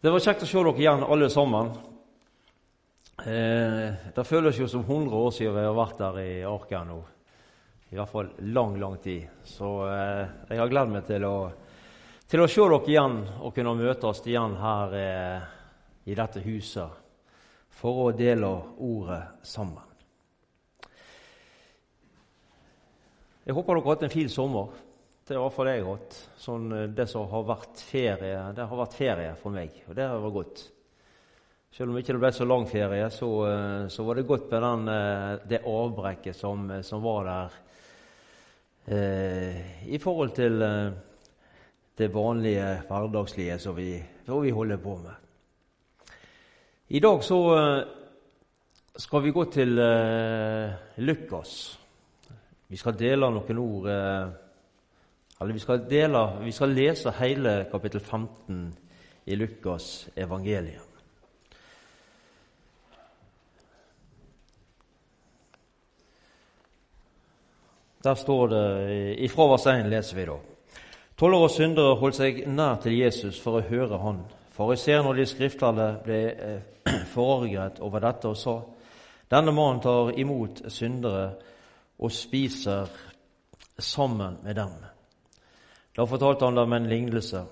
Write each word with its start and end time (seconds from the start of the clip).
Det 0.00 0.08
var 0.08 0.22
kjekt 0.24 0.46
å 0.46 0.46
se 0.48 0.60
dere 0.64 0.80
igjen, 0.80 1.02
alle 1.04 1.26
sammen. 1.28 1.66
Eh, 3.20 4.06
det 4.16 4.22
føles 4.24 4.56
jo 4.56 4.68
som 4.72 4.80
100 4.80 5.12
år 5.12 5.34
siden 5.36 5.58
vi 5.58 5.64
har 5.66 5.74
vært 5.76 5.98
der 6.00 6.20
i 6.22 6.30
Arken 6.48 6.88
nå. 6.88 6.96
I 7.92 7.98
hvert 7.98 8.08
fall 8.08 8.30
lang, 8.48 8.78
lang 8.80 8.96
tid. 9.04 9.26
Så 9.44 9.68
eh, 9.92 10.22
jeg 10.48 10.62
har 10.62 10.72
gledet 10.72 10.94
meg 10.94 11.04
til 11.04 11.26
å, 11.28 11.34
til 12.32 12.40
å, 12.40 12.48
se 12.48 12.64
dere 12.64 12.80
igjen 12.94 13.18
og 13.44 13.52
kunne 13.58 13.76
møtes 13.76 14.24
igjen 14.24 14.56
her 14.62 14.96
eh, 15.02 15.52
i 16.08 16.16
dette 16.16 16.40
huset 16.48 16.96
for 17.82 18.06
å 18.06 18.10
dele 18.16 18.54
ordet 18.80 19.20
sammen. 19.44 19.84
Jeg 23.44 23.52
håper 23.52 23.76
dere 23.76 23.84
har 23.84 23.98
hatt 23.98 24.08
en 24.08 24.16
fin 24.16 24.32
sommer. 24.32 24.72
Det 25.30 25.36
er 25.36 25.44
iallfall 25.44 25.68
jeg 25.70 25.82
hatt. 25.86 26.14
Sånn, 26.42 26.64
eh, 26.74 26.88
det 26.90 27.04
som 27.06 27.28
har 27.30 27.44
vært 27.46 27.78
ferie, 27.86 28.38
det 28.50 28.64
har 28.66 28.78
vært 28.80 28.96
ferie 28.98 29.34
for 29.38 29.54
meg, 29.54 29.76
og 29.86 29.94
det 29.94 30.08
har 30.10 30.18
vært 30.18 30.34
godt. 30.34 30.62
Selv 31.70 31.92
om 31.92 31.98
ikke 32.00 32.16
det 32.16 32.22
ble 32.24 32.30
så 32.34 32.46
lang 32.48 32.66
ferie, 32.66 33.04
så, 33.14 33.28
eh, 33.46 33.86
så 33.86 34.06
var 34.08 34.18
det 34.18 34.26
godt 34.26 34.50
med 34.50 34.62
den, 34.66 34.88
eh, 34.88 35.36
det 35.46 35.62
avbrekket 35.62 36.34
som, 36.34 36.82
som, 36.82 37.00
var 37.06 37.30
der 37.30 37.52
eh, 38.90 39.86
i 39.86 39.98
forhold 40.02 40.34
til 40.34 40.62
eh, 40.62 40.90
det 41.94 42.10
vanlige 42.12 42.82
hverdagslige 42.90 43.60
som 43.60 43.76
vi, 43.76 44.02
vi, 44.26 44.50
holder 44.50 44.82
på 44.82 44.98
med. 44.98 46.10
I 46.88 46.98
dag 46.98 47.22
så 47.22 47.40
eh, 47.54 47.84
skal 48.96 49.22
vi 49.22 49.30
gå 49.30 49.44
til 49.44 49.78
Lukas. 50.96 51.78
Vi 52.66 52.76
skal 52.76 52.98
dele 52.98 53.30
noen 53.30 53.58
ord 53.58 53.92
eller 55.40 55.52
vi 55.52 55.58
skal, 55.58 55.90
dele, 55.90 56.20
vi 56.44 56.52
skal 56.52 56.68
lese 56.68 57.12
hele 57.16 57.64
kapittel 57.70 58.00
15 58.00 58.74
i 59.24 59.36
Lukas 59.36 60.08
evangelium. 60.16 60.86
Der 68.04 68.14
står 68.14 68.46
det 68.48 69.16
ifra 69.20 69.46
vers 69.48 69.66
1 69.66 69.88
leser 69.92 70.16
vi 70.16 70.24
da. 70.24 70.36
Tollere 71.20 71.48
og 71.48 71.52
syndere 71.52 71.96
holdt 72.00 72.16
seg 72.16 72.38
nær 72.48 72.78
til 72.80 72.96
Jesus 72.96 73.40
for 73.40 73.58
å 73.58 73.64
høre 73.64 73.98
han. 74.00 74.22
Fariseerne 74.56 75.08
og 75.12 75.18
de 75.20 75.26
skriftlærde 75.28 75.88
ble 76.04 76.20
eh, 76.32 76.62
forarget 77.14 77.80
over 77.84 78.00
dette 78.00 78.28
og 78.28 78.36
sa:" 78.40 78.60
Denne 79.30 79.52
mannen 79.52 79.80
tar 79.80 80.10
imot 80.18 80.62
syndere 80.72 81.34
og 81.98 82.12
spiser 82.12 82.88
sammen 83.78 84.40
med 84.42 84.56
dem. 84.56 84.72
Da 85.96 86.06
fortalte 86.06 86.44
han 86.44 86.54
dem 86.54 86.72
en 86.72 86.88
lignelse. 86.88 87.44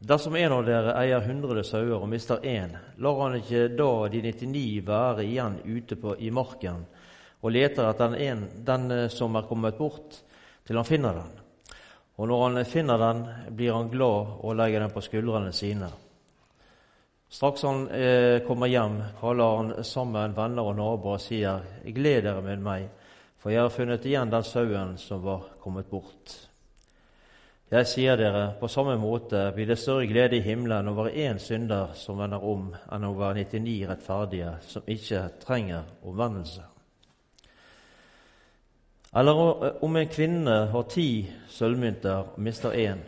Dersom 0.00 0.36
en 0.36 0.52
av 0.52 0.64
dere 0.66 0.96
eier 1.00 1.22
hundre 1.24 1.62
sauer 1.64 2.02
og 2.02 2.08
mister 2.10 2.42
én, 2.44 2.74
lar 2.98 3.20
han 3.22 3.38
ikke 3.38 3.68
da 3.78 3.90
de 4.12 4.20
99 4.26 4.82
være 4.84 5.24
igjen 5.24 5.60
ute 5.64 5.96
på, 5.96 6.16
i 6.18 6.30
marken 6.34 6.84
og 7.44 7.52
leter 7.52 7.86
etter 7.90 8.08
den, 8.08 8.20
en, 8.24 8.44
den 8.64 8.90
eh, 8.90 9.08
som 9.12 9.36
er 9.36 9.44
kommet 9.48 9.76
bort, 9.76 10.16
til 10.64 10.80
han 10.80 10.88
finner 10.88 11.18
den. 11.18 11.34
Og 12.16 12.28
når 12.30 12.42
han 12.44 12.64
finner 12.64 13.00
den, 13.00 13.20
blir 13.56 13.74
han 13.74 13.90
glad 13.92 14.38
og 14.40 14.56
legger 14.56 14.80
den 14.80 14.94
på 14.94 15.02
skuldrene 15.04 15.52
sine. 15.52 15.90
Straks 17.28 17.66
han 17.66 17.84
eh, 17.90 18.38
kommer 18.46 18.70
hjem, 18.70 18.96
kaller 19.20 19.56
han 19.58 19.72
sammen 19.84 20.36
venner 20.36 20.70
og 20.70 20.76
naboer 20.78 21.18
og 21.18 21.20
sier:" 21.20 21.64
Gled 21.84 22.24
dere 22.24 22.42
med 22.44 22.64
meg, 22.64 22.88
for 23.36 23.52
jeg 23.52 23.60
har 23.60 23.74
funnet 23.74 24.06
igjen 24.08 24.32
den 24.32 24.46
sauen 24.46 24.96
som 24.98 25.20
var 25.24 25.48
kommet 25.60 25.90
bort. 25.90 26.36
Jeg 27.72 27.86
sier 27.88 28.18
dere, 28.20 28.42
på 28.60 28.68
samme 28.68 28.98
måte 29.00 29.46
blir 29.56 29.66
det 29.70 29.78
større 29.80 30.04
glede 30.06 30.36
i 30.36 30.44
himmelen 30.44 30.88
over 30.90 31.08
én 31.08 31.38
synder 31.40 31.94
som 31.96 32.18
vender 32.20 32.44
om, 32.44 32.66
enn 32.92 33.06
over 33.08 33.32
99 33.34 33.86
rettferdige 33.88 34.50
som 34.68 34.84
ikke 34.86 35.22
trenger 35.40 35.88
omvendelse. 36.04 36.60
Eller 39.16 39.40
om 39.84 39.96
en 39.96 40.12
kvinne 40.12 40.58
har 40.74 40.86
ti 40.92 41.08
sølvmynter 41.48 42.34
og 42.34 42.38
mister 42.44 42.76
én, 42.76 43.00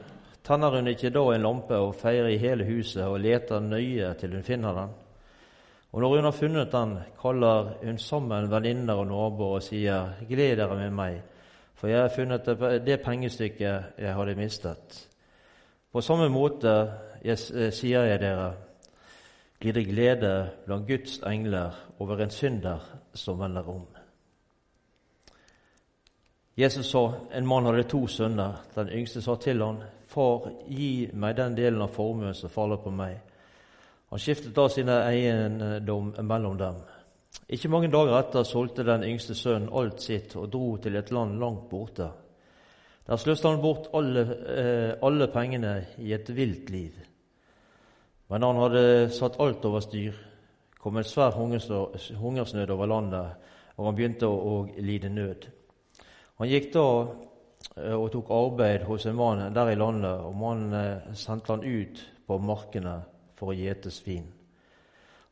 tenner 0.46 0.78
hun 0.78 0.88
ikke 0.88 1.12
da 1.12 1.28
en 1.34 1.44
lampe 1.44 1.76
og 1.76 1.94
feirer 2.00 2.32
i 2.32 2.40
hele 2.40 2.64
huset 2.64 3.04
og 3.04 3.20
leter 3.20 3.60
nøye 3.60 4.14
til 4.16 4.38
hun 4.38 4.46
finner 4.46 4.80
den? 4.80 4.98
Og 5.92 6.00
når 6.00 6.16
hun 6.16 6.24
har 6.24 6.40
funnet 6.40 6.72
den, 6.72 6.98
kaller 7.20 7.72
hun 7.84 7.98
sammen 7.98 8.50
venninner 8.50 8.94
og 8.94 9.06
naboer 9.06 9.60
og 9.60 9.62
sier:" 9.62 10.14
Gled 10.28 10.56
dere 10.56 10.76
med 10.76 10.90
meg 10.90 11.22
for 11.76 11.88
jeg 11.88 12.00
har 12.00 12.12
funnet 12.14 12.46
det 12.86 13.00
pengestykket 13.04 13.98
jeg 13.98 14.14
hadde 14.14 14.34
mistet. 14.38 15.02
På 15.92 16.00
samme 16.00 16.28
måte 16.28 16.72
jeg, 17.24 17.38
eh, 17.54 17.70
sier 17.72 18.04
jeg 18.04 18.20
dere, 18.20 18.54
blir 19.60 19.72
det 19.72 19.86
glede 19.88 20.50
blant 20.66 20.88
Guds 20.88 21.20
engler 21.26 21.76
over 21.98 22.20
en 22.22 22.30
synder 22.30 22.80
som 23.14 23.38
vender 23.40 23.68
om. 23.68 23.86
Jesus 26.56 26.86
sa 26.86 27.12
en 27.32 27.46
mann 27.46 27.66
hadde 27.66 27.82
to 27.82 28.06
sønner. 28.06 28.62
Den 28.74 28.88
yngste 28.88 29.22
sa 29.22 29.36
til 29.36 29.62
han, 29.62 29.82
Far, 30.06 30.50
gi 30.68 31.10
meg 31.12 31.36
den 31.36 31.56
delen 31.56 31.82
av 31.82 31.92
formuen 31.92 32.34
som 32.34 32.50
faller 32.50 32.76
på 32.76 32.90
meg. 32.90 33.18
Han 34.10 34.18
skiftet 34.22 34.54
da 34.56 34.68
sin 34.68 34.88
eiendom 34.88 36.14
mellom 36.22 36.58
dem. 36.58 36.78
Ikke 37.48 37.70
mange 37.70 37.90
dager 37.92 38.16
etter 38.18 38.46
solgte 38.46 38.84
den 38.86 39.04
yngste 39.06 39.36
sønnen 39.38 39.70
alt 39.70 40.02
sitt 40.02 40.34
og 40.36 40.48
dro 40.50 40.76
til 40.82 40.96
et 40.98 41.12
land 41.14 41.38
langt 41.38 41.68
borte. 41.70 42.08
Der 43.06 43.20
sløste 43.22 43.48
han 43.48 43.62
bort 43.62 43.86
alle, 43.94 44.22
eh, 44.50 44.94
alle 45.02 45.28
pengene 45.30 45.86
i 45.98 46.12
et 46.12 46.36
vilt 46.36 46.70
liv. 46.70 46.96
Men 48.28 48.42
han 48.42 48.56
hadde 48.56 49.10
satt 49.14 49.38
alt 49.40 49.64
over 49.64 49.80
styr, 49.80 50.14
kom 50.80 50.96
en 50.96 51.04
svær 51.04 51.36
hungersnød 51.38 52.70
over 52.70 52.86
landet, 52.86 53.30
og 53.76 53.86
han 53.86 53.94
begynte 53.94 54.26
å 54.26 54.66
lide 54.78 55.08
nød. 55.08 55.46
Han 56.38 56.50
gikk 56.50 56.72
da 56.74 56.86
eh, 57.76 57.94
og 57.94 58.10
tok 58.12 58.30
arbeid 58.34 58.88
hos 58.88 59.06
en 59.06 59.16
mann 59.16 59.54
der 59.54 59.70
i 59.70 59.78
landet, 59.78 60.26
og 60.26 60.34
mannen 60.34 60.74
eh, 60.74 61.14
sendte 61.14 61.54
han 61.54 61.62
ut 61.62 62.02
på 62.26 62.38
markene 62.42 62.98
for 63.38 63.52
å 63.52 63.56
gjete 63.56 63.94
svin. 63.94 64.26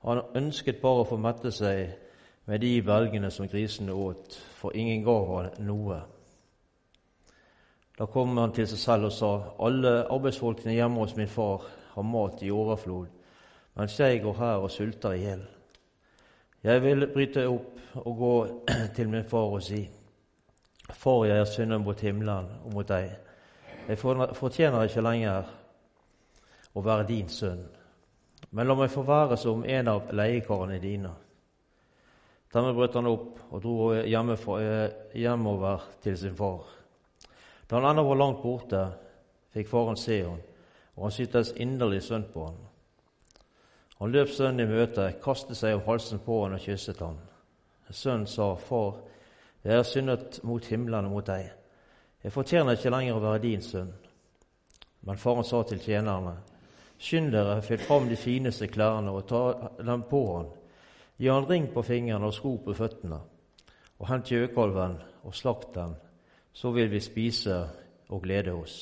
Han 0.04 0.20
ønsket 0.36 0.82
bare 0.82 1.02
å 1.02 1.08
få 1.08 1.16
mette 1.16 1.52
seg 1.54 1.94
med 2.44 2.60
de 2.60 2.74
belgene 2.84 3.30
som 3.32 3.48
grisene 3.48 3.92
åt, 3.92 4.36
for 4.58 4.76
ingen 4.76 5.04
gav 5.04 5.30
han 5.30 5.64
noe. 5.64 6.02
Da 7.98 8.06
kom 8.10 8.36
han 8.36 8.52
til 8.52 8.66
seg 8.68 8.80
selv 8.82 9.08
og 9.08 9.14
sa, 9.14 9.32
alle 9.64 10.02
arbeidsfolkene 10.12 10.74
hjemme 10.74 11.00
hos 11.00 11.16
min 11.16 11.30
far 11.30 11.64
har 11.94 12.06
mat 12.06 12.42
i 12.42 12.50
overflod, 12.52 13.08
mens 13.78 13.98
jeg 14.00 14.20
går 14.22 14.38
her 14.38 14.64
og 14.66 14.70
sulter 14.70 15.14
i 15.14 15.22
hjel. 15.22 15.44
Jeg 16.64 16.82
vil 16.82 17.06
bryte 17.12 17.46
opp 17.48 18.00
og 18.02 18.16
gå 18.18 18.34
til 18.96 19.08
min 19.08 19.28
far 19.28 19.56
og 19.56 19.62
si, 19.62 19.84
Far, 20.92 21.24
jeg 21.24 21.38
er 21.40 21.44
synder 21.48 21.78
mot 21.80 22.00
himmelen 22.00 22.50
og 22.64 22.74
mot 22.74 22.88
deg. 22.88 23.08
Jeg 23.88 23.98
fortjener 24.36 24.84
ikke 24.84 25.00
lenger 25.00 25.46
å 26.76 26.82
være 26.84 27.06
din 27.08 27.28
sønn. 27.32 27.62
Men 28.54 28.68
la 28.68 28.76
meg 28.78 28.92
få 28.92 29.02
være 29.02 29.36
som 29.40 29.64
en 29.66 29.88
av 29.90 30.12
leiekarene 30.14 30.78
dine. 30.78 31.10
Dermed 32.54 32.76
brøt 32.76 32.94
han 32.94 33.10
opp 33.10 33.40
og 33.50 33.62
dro 33.64 33.88
hjemover 34.06 35.88
til 36.04 36.18
sin 36.18 36.36
far. 36.38 36.68
Da 37.66 37.80
han 37.80 37.88
ennå 37.90 38.04
var 38.06 38.20
langt 38.20 38.44
borte, 38.44 38.84
fikk 39.54 39.66
faren 39.72 39.98
se 39.98 40.20
ham, 40.22 40.38
og 40.94 41.08
han 41.08 41.16
syntes 41.16 41.50
inderlig 41.58 42.04
synd 42.06 42.30
på 42.30 42.46
ham. 42.46 42.60
Han 43.98 44.14
løp 44.14 44.30
sønnen 44.30 44.62
i 44.62 44.70
møte, 44.70 45.08
kastet 45.22 45.58
seg 45.58 45.74
om 45.74 45.84
halsen 45.88 46.22
på 46.22 46.44
ham 46.44 46.54
og 46.54 46.62
kysset 46.62 47.02
ham. 47.02 47.18
Sønnen 47.90 48.30
sa, 48.30 48.52
Far, 48.54 49.00
jeg 49.64 49.80
har 49.80 49.86
syndet 49.88 50.40
mot 50.46 50.64
himmelen 50.70 51.08
og 51.08 51.18
mot 51.18 51.26
deg. 51.26 51.50
Jeg 52.22 52.32
fortjener 52.32 52.78
ikke 52.78 52.94
lenger 52.94 53.18
å 53.18 53.22
være 53.24 53.42
din 53.42 53.62
sønn. 53.62 53.90
Men 55.04 55.18
faren 55.20 55.44
sa 55.44 55.62
til 55.66 55.82
tjenerne, 55.82 56.38
Skynd 56.98 57.32
dere, 57.32 57.60
fyll 57.62 57.82
fram 57.82 58.08
de 58.08 58.16
fineste 58.16 58.68
klærne 58.70 59.12
og 59.12 59.26
ta 59.28 59.42
dem 59.82 60.04
på 60.10 60.22
han. 60.36 60.50
Gi 61.18 61.28
han 61.28 61.46
ring 61.48 61.68
på 61.72 61.82
fingrene 61.82 62.26
og 62.26 62.34
sko 62.34 62.56
på 62.64 62.74
føttene. 62.74 63.20
Og 63.98 64.08
hent 64.08 64.30
gjøkalven 64.30 64.98
og 65.24 65.34
slakt 65.34 65.74
den, 65.74 65.94
så 66.52 66.70
vil 66.74 66.90
vi 66.90 67.00
spise 67.00 67.62
og 68.08 68.22
glede 68.22 68.52
oss. 68.52 68.76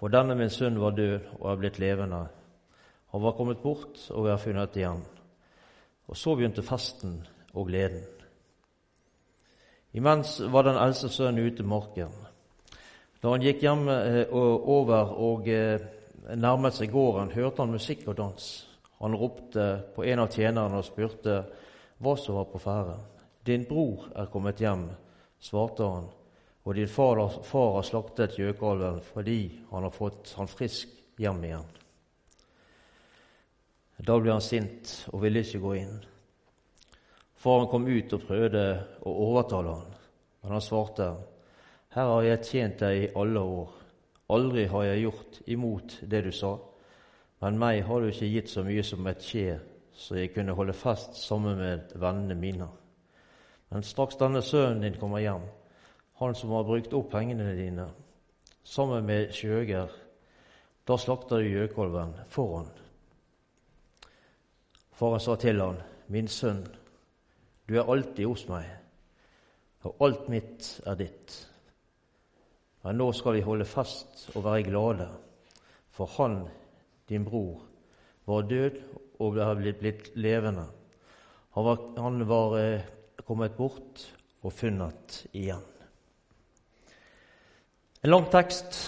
For 0.00 0.08
denne 0.08 0.34
min 0.34 0.50
sønn 0.50 0.80
var 0.80 0.96
død 0.96 1.18
og 1.40 1.50
er 1.52 1.60
blitt 1.60 1.78
levende. 1.78 2.24
Han 3.12 3.22
var 3.22 3.36
kommet 3.36 3.58
bort 3.62 4.06
og 4.10 4.28
har 4.28 4.40
funnet 4.40 4.76
igjen. 4.76 5.02
Og 6.08 6.16
så 6.16 6.34
begynte 6.34 6.62
festen 6.62 7.20
og 7.54 7.66
gleden. 7.66 8.04
Imens 9.92 10.38
var 10.52 10.62
den 10.62 10.78
eldste 10.78 11.08
sønnen 11.08 11.46
ute 11.46 11.62
i 11.62 11.66
marken. 11.66 12.12
Da 13.22 13.34
han 13.34 13.42
gikk 13.42 13.64
hjem 13.64 13.88
eh, 13.90 14.26
over 14.32 15.10
og 15.18 15.48
eh, 15.48 15.82
nærmet 16.28 16.76
seg 16.76 16.92
gården, 16.92 17.32
hørte 17.34 17.62
han 17.62 17.72
musikk 17.74 18.06
og 18.10 18.18
dans. 18.18 18.48
Han 19.00 19.16
ropte 19.16 19.66
på 19.94 20.04
en 20.04 20.24
av 20.24 20.32
tjenerne 20.34 20.80
og 20.80 20.86
spurte 20.86 21.40
hva 22.00 22.16
som 22.20 22.36
var 22.36 22.48
på 22.52 22.60
ferde. 22.60 22.98
Din 23.46 23.64
bror 23.68 24.10
er 24.14 24.28
kommet 24.32 24.60
hjem, 24.60 24.90
svarte 25.40 25.86
han, 25.88 26.08
og 26.64 26.76
din 26.76 26.88
far, 26.88 27.22
far 27.44 27.78
har 27.78 27.86
slaktet 27.88 28.36
gjøkalven 28.38 29.00
fordi 29.12 29.40
han 29.70 29.86
har 29.86 29.94
fått 29.94 30.34
han 30.36 30.50
frisk 30.50 30.92
hjem 31.20 31.44
igjen. 31.48 31.68
Da 34.00 34.16
ble 34.20 34.32
han 34.32 34.44
sint 34.44 34.92
og 35.12 35.24
ville 35.24 35.42
ikke 35.44 35.60
gå 35.64 35.74
inn. 35.80 35.98
Faren 37.40 37.68
kom 37.72 37.88
ut 37.88 38.12
og 38.12 38.24
prøvde 38.28 38.64
å 39.08 39.12
overtale 39.30 39.76
han, 39.78 39.92
men 40.42 40.56
han 40.56 40.64
svarte, 40.64 41.14
Her 41.90 42.06
har 42.06 42.22
jeg 42.22 42.44
tjent 42.46 42.82
deg 42.84 42.96
i 42.98 43.12
alle 43.18 43.40
år. 43.40 43.79
Aldri 44.30 44.66
har 44.70 44.84
jeg 44.86 45.02
gjort 45.04 45.38
imot 45.50 45.96
det 46.10 46.22
du 46.24 46.30
sa, 46.34 46.54
men 47.40 47.58
meg 47.58 47.82
har 47.88 48.00
du 48.00 48.10
ikke 48.10 48.28
gitt 48.30 48.50
så 48.52 48.62
mye 48.66 48.82
som 48.86 49.06
et 49.10 49.24
skje, 49.24 49.56
så 49.92 50.18
jeg 50.18 50.32
kunne 50.34 50.54
holde 50.54 50.76
fest 50.76 51.16
sammen 51.18 51.58
med 51.58 51.94
vennene 51.98 52.36
mine. 52.38 52.68
Men 53.70 53.86
straks 53.86 54.18
denne 54.20 54.42
sønnen 54.42 54.84
din 54.84 54.98
kommer 55.00 55.22
hjem, 55.24 55.46
han 56.20 56.36
som 56.36 56.52
har 56.52 56.68
brukt 56.68 56.94
opp 56.94 57.10
pengene 57.14 57.54
dine, 57.56 57.88
sammen 58.62 59.06
med 59.08 59.32
skjøger, 59.34 59.90
da 60.86 60.96
slakter 60.98 61.40
du 61.40 61.48
gjøkolven 61.48 62.14
for 62.28 62.58
han. 62.58 62.70
Faren 65.00 65.22
sa 65.22 65.36
til 65.40 65.62
han, 65.62 65.80
Min 66.10 66.28
sønn, 66.28 66.64
du 67.68 67.76
er 67.78 67.88
alltid 67.88 68.26
hos 68.26 68.48
meg, 68.50 68.66
og 69.86 70.02
alt 70.04 70.28
mitt 70.28 70.72
er 70.84 70.98
ditt. 70.98 71.36
Men 72.82 72.96
nå 72.96 73.10
skal 73.12 73.36
vi 73.36 73.44
holde 73.44 73.66
fast 73.68 74.30
og 74.34 74.44
være 74.46 74.64
glade, 74.70 75.08
for 75.92 76.08
han, 76.16 76.38
din 77.08 77.26
bror, 77.26 77.60
var 78.26 78.46
død 78.48 78.78
og 79.20 79.36
ble 79.36 79.74
blitt 79.76 80.12
levende. 80.16 80.64
Han 81.56 81.66
var, 81.66 81.82
han 81.98 82.24
var 82.28 82.56
eh, 82.60 82.88
kommet 83.26 83.56
bort 83.58 84.06
og 84.42 84.54
funnet 84.54 85.24
igjen. 85.36 85.66
En 88.00 88.14
lang 88.14 88.30
tekst, 88.32 88.78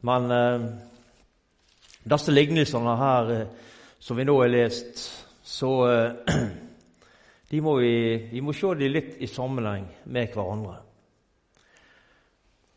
men 0.00 0.30
eh, 0.34 0.64
disse 2.10 2.34
lignelsene 2.34 2.96
her 2.98 3.32
eh, 3.36 3.46
som 4.00 4.18
vi 4.18 4.24
nå 4.26 4.34
har 4.40 4.50
lest, 4.50 5.04
så 5.44 5.72
eh, 5.86 6.36
de 7.50 7.60
må 7.62 7.76
vi, 7.78 7.94
vi 8.32 8.42
må 8.42 8.56
se 8.56 8.72
dem 8.80 8.96
litt 8.96 9.20
i 9.20 9.28
sammenheng 9.30 9.86
med 10.10 10.32
hverandre. 10.34 10.80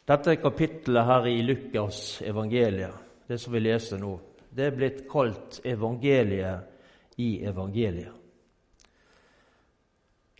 Dette 0.03 0.35
kapittelet 0.35 1.05
her 1.07 1.27
i 1.27 1.41
Lukas 1.41 2.21
evangeliet, 2.27 2.95
det 3.27 3.37
som 3.39 3.53
vi 3.53 3.61
leser 3.63 4.01
nå, 4.01 4.17
det 4.51 4.65
er 4.67 4.75
blitt 4.75 5.05
kalt 5.07 5.61
evangeliet 5.63 7.17
i 7.23 7.29
evangeliet. 7.47 8.19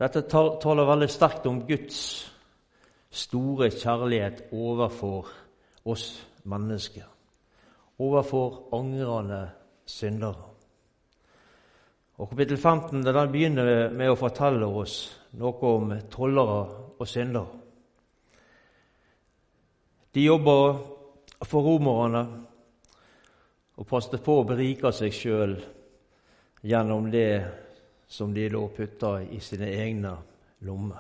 Dette 0.04 0.26
taler 0.28 0.90
veldig 0.90 1.08
sterkt 1.08 1.48
om 1.48 1.62
Guds 1.64 2.02
store 3.14 3.70
kjærlighet 3.72 4.50
overfor 4.52 5.32
oss 5.88 6.08
mennesker, 6.44 7.08
overfor 8.04 8.76
angrende 8.76 9.46
syndere. 9.86 10.50
Og 12.20 12.30
Kapittel 12.30 12.58
15 12.58 13.00
den 13.06 13.32
begynner 13.32 13.90
med 13.96 14.12
å 14.12 14.20
fortelle 14.20 14.68
oss 14.68 14.98
noe 15.40 15.72
om 15.72 15.94
tollere 16.12 16.64
og 17.00 17.08
syndere. 17.08 17.63
De 20.14 20.22
jobba 20.22 20.78
for 21.42 21.66
romerne 21.66 22.22
og 23.74 23.88
passet 23.90 24.22
på 24.22 24.36
å 24.40 24.46
berike 24.46 24.92
seg 24.94 25.16
sjøl 25.16 25.56
gjennom 26.62 27.08
det 27.12 27.42
som 28.14 28.34
de 28.34 28.44
lå 28.54 28.68
putta 28.76 29.16
i 29.26 29.40
sine 29.42 29.72
egne 29.74 30.12
lommer. 30.68 31.00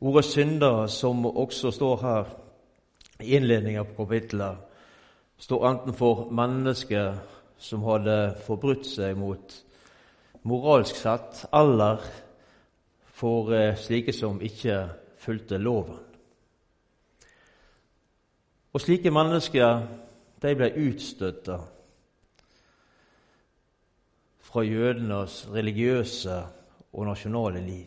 Ordet 0.00 0.24
'synder', 0.24 0.86
som 0.86 1.26
også 1.26 1.70
står 1.70 1.96
her 2.02 2.24
i 3.20 3.36
innledningen 3.36 3.86
på 3.86 4.04
kapittelet, 4.04 4.56
står 5.38 5.68
enten 5.68 5.94
for 5.94 6.30
mennesker 6.30 7.14
som 7.58 7.86
hadde 7.86 8.34
forbrutt 8.46 8.86
seg 8.86 9.16
mot 9.16 9.54
moralsk 10.42 10.96
sett, 10.96 11.44
eller 11.52 12.02
for 13.14 13.54
eh, 13.54 13.76
slike 13.76 14.12
som 14.12 14.42
ikke 14.42 14.88
fulgte 15.22 15.58
loven. 15.58 16.13
Og 18.74 18.82
slike 18.82 19.10
mennesker 19.14 19.84
de 20.42 20.52
ble 20.58 20.70
utstøtta 20.88 21.60
fra 24.44 24.64
jødenes 24.66 25.44
religiøse 25.54 26.40
og 26.92 27.06
nasjonale 27.06 27.62
liv. 27.62 27.86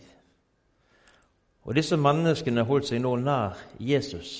Og 1.67 1.75
Disse 1.75 1.99
menneskene 1.99 2.63
holdt 2.63 2.87
seg 2.87 3.03
nå 3.03 3.17
nær 3.19 3.59
Jesus 3.83 4.31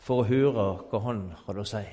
for 0.00 0.22
å 0.22 0.28
høre 0.30 0.66
hva 0.88 1.02
han 1.04 1.22
hadde 1.44 1.60
å 1.60 1.68
si. 1.68 1.84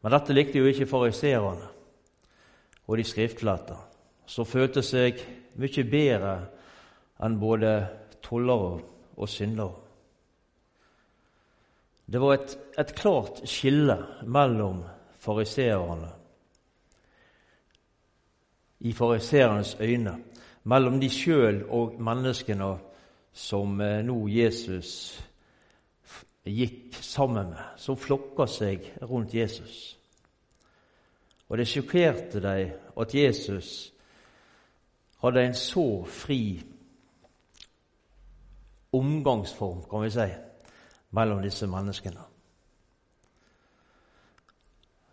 Men 0.00 0.14
dette 0.14 0.38
likte 0.38 0.62
jo 0.62 0.70
ikke 0.70 0.88
fariseerne 0.88 1.66
og 2.86 2.96
de 2.98 3.04
skriftlærte, 3.06 3.74
som 4.26 4.46
følte 4.46 4.86
seg 4.86 5.18
mye 5.58 5.84
bedre 5.90 6.34
enn 7.26 7.38
både 7.42 7.74
tollere 8.22 8.78
og 9.18 9.28
syndere. 9.28 9.79
Det 12.12 12.18
var 12.18 12.34
et, 12.34 12.58
et 12.78 12.94
klart 12.98 13.42
skille 13.46 13.94
mellom 14.26 14.82
fariseerne 15.22 16.08
i 18.80 18.92
fariseernes 18.92 19.76
øyne, 19.80 20.16
mellom 20.64 21.00
de 21.00 21.10
sjøl 21.10 21.62
og 21.68 22.00
menneskene 22.02 22.72
som 23.32 23.80
eh, 23.80 24.00
nå 24.02 24.16
Jesus 24.28 25.20
gikk 26.44 26.98
sammen 26.98 27.52
med, 27.52 27.78
som 27.78 27.98
flokka 28.00 28.48
seg 28.50 28.90
rundt 29.06 29.34
Jesus. 29.34 29.78
Og 31.48 31.58
det 31.58 31.68
sjokkerte 31.68 32.42
dem 32.42 32.74
at 32.98 33.14
Jesus 33.14 33.92
hadde 35.22 35.46
en 35.46 35.54
så 35.54 35.88
fri 36.10 36.42
omgangsform, 38.92 39.84
kan 39.90 40.02
vi 40.02 40.10
si, 40.10 40.30
mellom 41.10 41.42
disse 41.42 41.66
menneskene. 41.66 42.22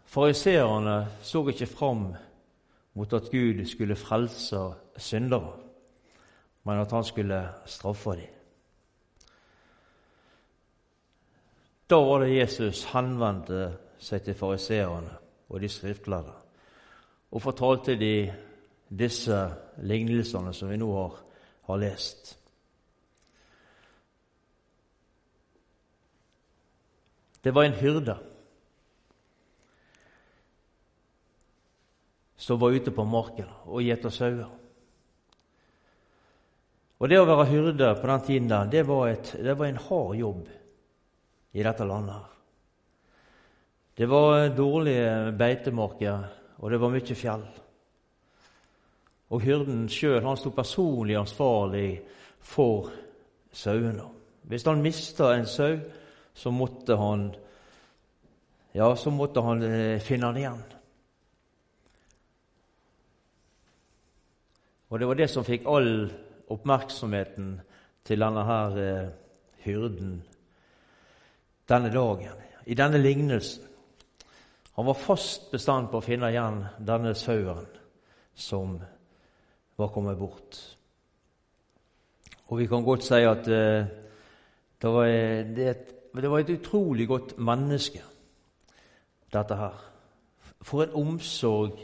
Fariseerne 0.05 1.07
så 1.21 1.43
ikke 1.47 1.67
fram 1.67 2.07
mot 2.93 3.13
at 3.13 3.29
Gud 3.31 3.65
skulle 3.65 3.95
frelse 3.95 4.59
syndere, 4.97 5.53
men 6.63 6.79
at 6.79 6.91
han 6.91 7.03
skulle 7.03 7.49
straffe 7.65 8.11
dem. 8.11 8.33
Da 11.89 11.95
var 11.95 12.19
det 12.19 12.35
Jesus 12.35 12.83
henvendte 12.91 13.69
seg 13.99 14.25
til 14.25 14.35
fariseerne 14.35 15.13
og 15.47 15.61
de 15.61 15.69
skriftlærde 15.71 16.33
og 17.31 17.41
fortalte 17.41 17.95
de 17.95 18.33
disse 18.99 19.37
lignelsene 19.83 20.53
som 20.53 20.69
vi 20.69 20.77
nå 20.77 20.89
har, 20.95 21.15
har 21.67 21.79
lest. 21.81 22.36
Det 27.47 27.51
var 27.55 27.63
en 27.63 27.73
hyrde 27.79 28.17
som 32.35 32.59
var 32.59 32.69
ute 32.75 32.91
på 32.91 33.03
marken 33.07 33.47
og 33.63 33.85
gjeta 33.85 34.09
sauer. 34.11 34.49
Og 36.99 37.07
Det 37.07 37.19
å 37.21 37.27
være 37.29 37.45
hyrde 37.47 37.93
på 38.01 38.09
den 38.09 38.25
tiden 38.25 38.51
det 38.73 38.81
var, 38.89 39.07
et, 39.07 39.31
det 39.39 39.55
var 39.55 39.69
en 39.69 39.79
hard 39.79 40.17
jobb 40.19 40.49
i 41.55 41.63
dette 41.63 41.87
landet. 41.87 42.25
Det 43.95 44.09
var 44.11 44.49
dårlige 44.51 45.31
beitemarker, 45.39 46.25
og 46.59 46.71
det 46.71 46.79
var 46.81 46.91
mye 46.97 47.15
fjell. 47.15 47.45
Og 49.31 49.45
hyrden 49.45 49.87
sjøl 49.87 50.27
sto 50.35 50.51
personlig 50.51 51.15
ansvarlig 51.15 52.01
for 52.43 52.91
sauene. 53.55 54.09
Hvis 54.43 54.67
han 54.67 54.83
mista 54.83 55.31
en 55.31 55.47
sau, 55.47 55.79
så 56.37 56.51
måtte 56.53 56.95
han 56.95 57.31
ja, 58.77 58.95
så 58.95 59.09
måtte 59.11 59.41
han 59.41 59.63
eh, 59.65 59.99
finne 60.03 60.29
han 60.29 60.37
igjen. 60.37 60.59
Og 64.87 64.99
det 64.99 65.07
var 65.09 65.17
det 65.17 65.27
som 65.33 65.45
fikk 65.47 65.65
all 65.67 65.89
oppmerksomheten 66.53 67.55
til 68.05 68.21
denne 68.21 68.43
her 68.47 68.77
eh, 68.83 69.07
hyrden 69.65 70.19
denne 71.67 71.89
dagen, 71.91 72.45
i 72.65 72.77
denne 72.77 73.01
lignelsen. 73.01 73.65
Han 74.77 74.85
var 74.85 75.01
fast 75.01 75.49
bestand 75.51 75.89
på 75.89 75.99
å 75.99 76.05
finne 76.05 76.29
igjen 76.29 76.61
denne 76.77 77.15
sauen 77.17 77.65
som 78.37 78.77
var 79.75 79.89
kommet 79.91 80.19
bort. 80.19 80.59
Og 82.47 82.61
vi 82.61 82.67
kan 82.69 82.85
godt 82.85 83.03
si 83.09 83.19
at 83.25 83.49
eh, 83.51 83.89
det, 84.77 84.91
var, 84.93 85.09
det, 85.57 85.67
et, 85.73 85.96
det 86.21 86.31
var 86.31 86.39
et 86.39 86.49
utrolig 86.49 87.07
godt 87.07 87.37
menneske, 87.37 88.03
dette 89.33 89.55
her. 89.55 89.79
For 90.61 90.83
en 90.83 90.93
omsorg 90.93 91.79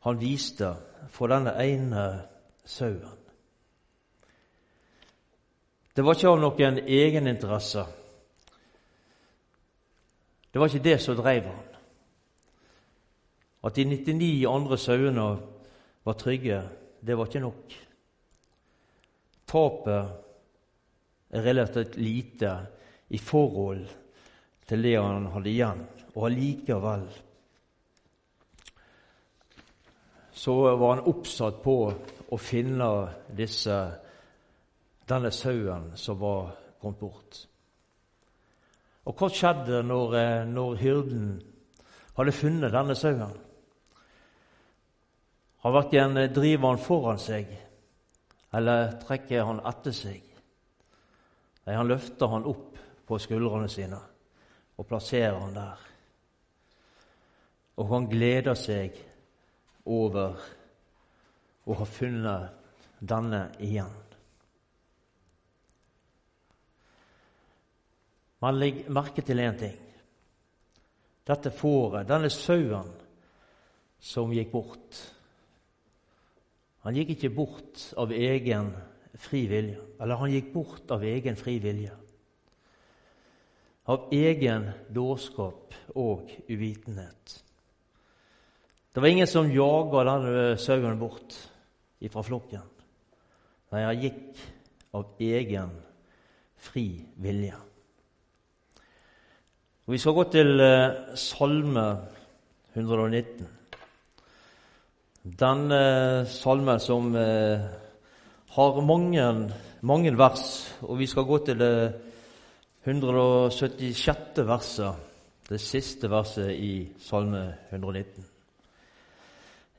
han 0.00 0.20
viste 0.20 0.74
for 1.08 1.28
denne 1.28 1.52
ene 1.60 2.04
sauen. 2.64 3.18
Det 5.96 6.04
var 6.06 6.16
ikke 6.16 6.30
av 6.30 6.38
noen 6.40 6.78
egeninteresse 6.86 7.82
Det 10.50 10.58
var 10.58 10.66
ikke 10.66 10.82
det 10.82 10.96
som 10.98 11.14
drev 11.14 11.44
han. 11.46 11.66
At 13.62 13.76
de 13.76 13.84
99 13.84 14.46
andre 14.48 14.78
sauene 14.78 15.26
var 16.04 16.16
trygge, 16.18 16.62
det 17.06 17.16
var 17.18 17.28
ikke 17.28 17.42
nok. 17.44 17.76
Tapet 19.46 20.10
er 21.30 21.46
relativt 21.46 21.96
lite 21.96 22.56
i 23.10 23.18
forhold 23.18 23.82
til 24.66 24.82
det 24.82 24.94
han 24.96 25.26
hadde 25.34 25.50
igjen, 25.50 25.82
og 26.14 26.26
allikevel 26.28 27.04
så 30.40 30.54
var 30.78 30.94
han 30.94 31.08
oppsatt 31.10 31.58
på 31.62 31.76
å 32.30 32.38
finne 32.40 32.88
disse, 33.36 33.76
denne 35.10 35.32
sauen 35.34 35.90
som 35.98 36.16
var 36.20 36.52
kommet 36.80 37.02
bort. 37.02 37.40
Og 39.10 39.16
hva 39.18 39.28
skjedde 39.32 39.82
når, 39.84 40.14
eh, 40.16 40.44
når 40.46 40.76
hyrden 40.80 41.26
hadde 42.16 42.32
funnet 42.32 42.72
denne 42.72 42.94
sauen? 42.94 43.36
Han 45.60 45.74
verken 45.74 46.14
driver 46.32 46.68
han 46.68 46.78
foran 46.78 47.18
seg 47.20 47.50
eller 48.56 48.96
trekker 49.02 49.44
han 49.44 49.60
etter 49.66 49.94
seg. 49.94 50.22
Nei, 51.66 51.76
han 51.76 51.90
løfter 51.90 52.30
han 52.32 52.48
opp 52.48 52.69
på 53.10 53.18
skuldrene 53.18 53.68
sine 53.70 53.98
og 54.78 54.86
plasserer 54.86 55.36
han 55.36 55.54
der. 55.56 55.86
Og 57.80 57.88
han 57.90 58.06
gleder 58.08 58.56
seg 58.56 58.96
over 59.90 60.38
å 61.66 61.76
ha 61.76 61.86
funnet 61.88 63.00
denne 63.00 63.42
igjen. 63.60 63.92
Man 68.40 68.56
legger 68.56 68.92
merke 68.96 69.24
til 69.24 69.42
én 69.42 69.58
ting. 69.60 69.76
Dette 71.28 71.52
fåret, 71.52 72.08
denne 72.08 72.30
sauen 72.32 72.88
som 74.00 74.32
gikk 74.32 74.52
bort 74.54 75.06
Han 76.80 76.96
gikk 76.96 77.10
ikke 77.12 77.28
bort 77.36 77.82
av 78.00 78.08
egen 78.16 78.70
fri 79.20 79.42
vilje, 79.50 79.82
eller 80.00 80.16
han 80.16 80.30
gikk 80.32 80.46
bort 80.54 80.94
av 80.94 81.02
egen 81.04 81.36
fri 81.36 81.58
vilje. 81.60 81.92
Av 83.90 84.10
egen 84.14 84.68
dårskap 84.94 85.74
og 85.98 86.30
uvitenhet. 86.46 87.32
Det 88.94 89.02
var 89.02 89.10
ingen 89.10 89.26
som 89.30 89.50
jaga 89.50 90.04
denne 90.06 90.44
sauen 90.62 90.98
bort 90.98 91.34
ifra 92.02 92.22
flokken. 92.26 92.62
Nei, 93.70 93.82
han 93.82 94.02
gikk 94.02 94.40
av 94.94 95.18
egen 95.22 95.74
fri 96.60 96.86
vilje. 97.22 97.58
Og 99.86 99.94
vi 99.94 99.98
skal 99.98 100.14
gå 100.14 100.24
til 100.30 100.62
eh, 100.62 101.14
Salme 101.18 101.86
119. 102.74 103.46
Den 105.22 105.66
salme 105.68 106.26
salmen 106.30 106.80
som 106.80 107.16
eh, 107.18 107.64
har 108.54 108.80
mange, 108.82 109.24
mange 109.82 110.12
vers, 110.18 110.44
og 110.82 110.98
vi 110.98 111.06
skal 111.06 111.26
gå 111.28 111.38
til 111.44 111.58
det 111.58 111.74
176. 112.84 114.38
verset, 114.46 114.94
det 115.48 115.60
siste 115.60 116.08
verset 116.08 116.50
i 116.56 116.88
Salme 116.98 117.42
119. 117.70 118.24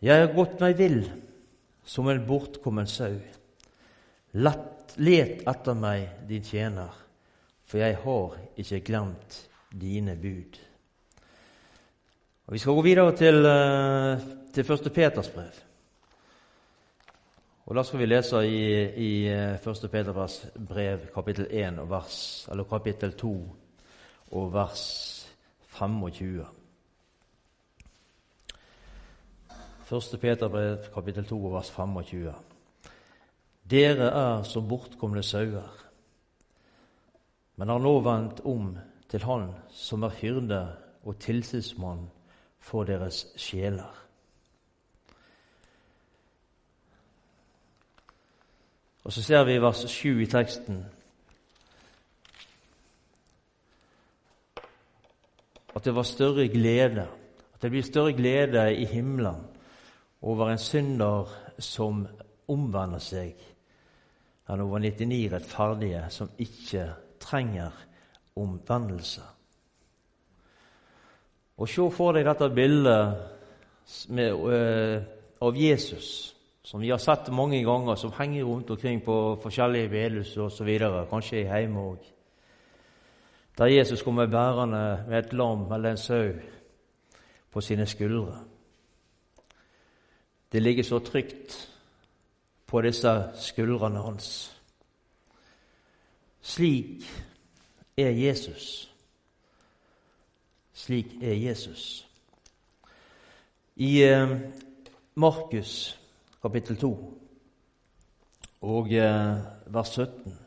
Jeg 0.02 0.22
har 0.22 0.36
gått 0.36 0.60
meg 0.62 0.78
vill 0.78 1.02
som 1.86 2.10
en 2.10 2.22
bortkommen 2.28 2.86
sau. 2.90 3.18
Let 4.38 4.94
etter 4.98 5.74
meg, 5.74 6.10
din 6.28 6.44
tjener, 6.44 6.94
for 7.66 7.82
jeg 7.82 7.98
har 8.04 8.38
ikke 8.60 8.84
glemt 8.86 9.50
dine 9.72 10.16
bud. 10.20 10.60
Og 12.48 12.54
Vi 12.54 12.60
skal 12.60 12.74
gå 12.74 12.82
videre 12.82 13.16
til, 13.16 13.46
eh, 13.46 14.20
til 14.54 14.64
1. 14.64 14.94
Peters 14.94 15.30
brev. 15.30 15.71
Og 17.72 17.76
Da 17.76 17.84
skal 17.88 18.02
vi 18.02 18.06
lese 18.06 18.40
i, 18.44 18.64
i 19.00 19.28
1. 19.32 19.68
Eh, 19.68 19.90
Peters 19.92 20.34
brev 20.68 21.06
kapittel 21.14 21.46
1 21.50 21.78
og 21.80 21.90
vers, 21.90 22.48
eller 22.52 22.64
kapittel 22.68 23.14
2 23.14 23.30
og 24.32 24.54
vers 24.54 24.82
25. 25.78 26.46
1. 29.92 30.20
Peterbrev 30.20 30.92
kapittel 30.94 31.26
2 31.26 31.40
vers 31.56 31.72
25. 31.72 32.34
Dere 33.72 34.12
er 34.12 34.44
som 34.44 34.68
bortkomne 34.68 35.24
sauer, 35.24 35.72
men 37.56 37.70
har 37.70 37.80
nå 37.80 38.00
vendt 38.04 38.44
om 38.44 38.76
til 39.08 39.24
Han 39.24 39.54
som 39.70 40.04
er 40.04 40.20
hyrde 40.20 40.76
og 41.06 41.20
tilsynsmann 41.24 42.10
for 42.60 42.84
deres 42.84 43.30
sjeler. 43.38 44.11
Og 49.12 49.16
så 49.16 49.24
ser 49.24 49.44
vi 49.44 49.58
vers 49.60 49.82
7 49.92 50.22
i 50.24 50.26
teksten. 50.26 50.78
At 55.76 55.84
det 55.84 55.96
var 55.96 56.08
større 56.08 56.48
glede, 56.48 57.04
at 57.54 57.62
det 57.62 57.74
blir 57.74 57.84
større 57.84 58.14
glede 58.16 58.64
i 58.72 58.86
himmelen 58.86 59.44
over 60.22 60.54
en 60.54 60.64
synder 60.64 61.28
som 61.60 62.08
omvender 62.48 63.04
seg, 63.04 63.36
enn 64.48 64.64
over 64.64 64.80
99 64.80 65.28
rettferdige 65.36 66.08
som 66.08 66.32
ikke 66.40 66.88
trenger 67.20 67.84
omvendelse. 68.40 69.28
Og 71.60 71.68
Se 71.68 71.92
for 71.92 72.16
deg 72.16 72.32
dette 72.32 72.54
bildet 72.56 74.08
med, 74.08 74.32
uh, 74.32 75.04
av 75.42 75.66
Jesus, 75.68 76.32
som 76.72 76.80
vi 76.80 76.90
har 76.90 76.98
sett 76.98 77.28
mange 77.36 77.64
ganger, 77.64 77.96
som 77.96 78.14
henger 78.16 78.44
rundt 78.44 78.70
omkring 78.70 79.02
på 79.04 79.40
forskjellige 79.44 79.90
bedehus 79.90 80.38
osv., 80.38 80.70
kanskje 81.10 81.42
hjemme 81.44 81.82
òg. 81.84 82.06
Der 83.58 83.66
Jesus 83.66 84.02
kommer 84.02 84.32
bærende 84.32 85.04
med 85.10 85.18
et 85.20 85.34
lam 85.34 85.66
eller 85.72 85.92
en 85.92 85.98
sau 85.98 86.32
på 87.52 87.62
sine 87.62 87.86
skuldre. 87.86 88.40
Det 90.52 90.62
ligger 90.62 90.84
så 90.84 91.00
trygt 91.00 91.70
på 92.68 92.82
disse 92.82 93.24
skuldrene 93.36 94.00
hans. 94.00 94.58
Slik 96.42 97.04
er 97.98 98.10
Jesus. 98.10 98.92
Slik 100.74 101.20
er 101.22 101.34
Jesus. 101.34 102.08
I 103.76 104.04
eh, 104.04 104.40
Markus 105.16 106.01
kapittel 106.42 106.78
2 106.78 106.94
og 108.62 108.94
eh, 108.94 109.36
vers 109.74 109.90
17 109.90 110.38